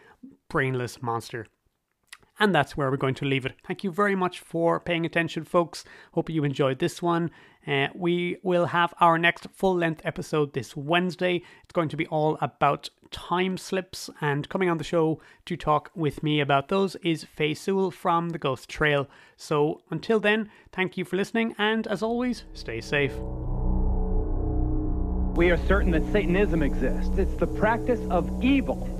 brainless 0.48 1.02
monster 1.02 1.46
and 2.40 2.55
that's 2.55 2.76
where 2.76 2.90
we're 2.90 2.96
going 2.96 3.14
to 3.14 3.26
leave 3.26 3.46
it. 3.46 3.55
Thank 3.64 3.85
you 3.85 3.92
very 3.92 4.16
much 4.16 4.40
for 4.40 4.81
paying 4.81 5.07
attention, 5.07 5.44
folks. 5.44 5.85
Hope 6.12 6.31
you 6.31 6.42
enjoyed 6.42 6.79
this 6.79 7.00
one. 7.03 7.31
Uh, 7.66 7.88
we 7.94 8.38
will 8.42 8.66
have 8.66 8.94
our 9.00 9.18
next 9.18 9.46
full 9.53 9.76
length 9.76 10.00
episode 10.03 10.55
this 10.55 10.74
Wednesday. 10.74 11.42
It's 11.62 11.72
going 11.74 11.90
to 11.90 11.96
be 11.96 12.07
all 12.07 12.38
about 12.40 12.88
time 13.11 13.59
slips, 13.59 14.09
and 14.20 14.48
coming 14.48 14.70
on 14.70 14.79
the 14.79 14.85
show 14.85 15.20
to 15.44 15.57
talk 15.57 15.90
with 15.94 16.22
me 16.22 16.40
about 16.40 16.68
those 16.68 16.96
is 16.96 17.24
Faye 17.24 17.55
Sewell 17.55 17.90
from 17.90 18.31
The 18.31 18.38
Ghost 18.38 18.68
Trail. 18.68 19.09
So 19.37 19.83
until 19.90 20.20
then, 20.20 20.48
thank 20.72 20.96
you 20.96 21.05
for 21.05 21.16
listening, 21.16 21.55
and 21.59 21.87
as 21.88 22.03
always, 22.03 22.44
stay 22.55 22.81
safe. 22.81 23.12
We 25.37 25.50
are 25.50 25.59
certain 25.66 25.90
that 25.92 26.11
Satanism 26.12 26.62
exists. 26.62 27.18
It's 27.18 27.35
the 27.35 27.46
practice 27.46 28.00
of 28.11 28.42
evil 28.42 28.99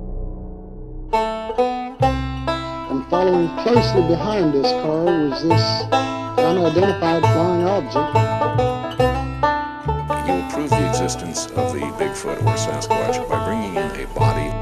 following 3.11 3.49
closely 3.64 4.03
behind 4.07 4.55
this 4.55 4.70
car 4.70 5.03
was 5.05 5.42
this 5.42 5.83
unidentified 6.38 7.23
flying 7.23 7.64
object. 7.64 8.16
You 10.29 10.35
will 10.35 10.51
prove 10.53 10.70
the 10.70 10.88
existence 10.88 11.46
of 11.46 11.73
the 11.73 11.81
Bigfoot 11.99 12.40
or 12.42 12.57
Sasquatch 12.57 13.29
by 13.29 13.44
bringing 13.44 13.75
in 13.75 13.90
a 14.01 14.07
body 14.14 14.60